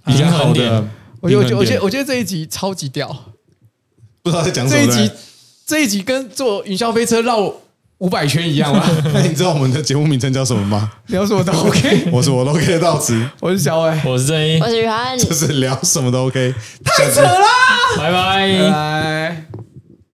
[0.04, 0.90] 比较好的平衡点
[1.20, 3.33] 我觉得我觉得我觉得这一集超级屌，
[4.24, 5.12] 不知道在讲什么这一集
[5.66, 7.52] 这一集跟坐云霄飞车绕
[7.98, 8.82] 五百圈一样吗？
[9.14, 10.90] 那你知道我们的节目名称叫什么吗？
[11.08, 12.08] 聊什么都 OK。
[12.10, 15.16] 我是我都 OK 到此，我是小伟，我是郑一我，是雨涵。
[15.18, 16.54] 就是聊什么都 OK。
[16.84, 17.38] 太扯了，
[17.98, 18.58] 拜拜。
[18.58, 19.53] 拜拜。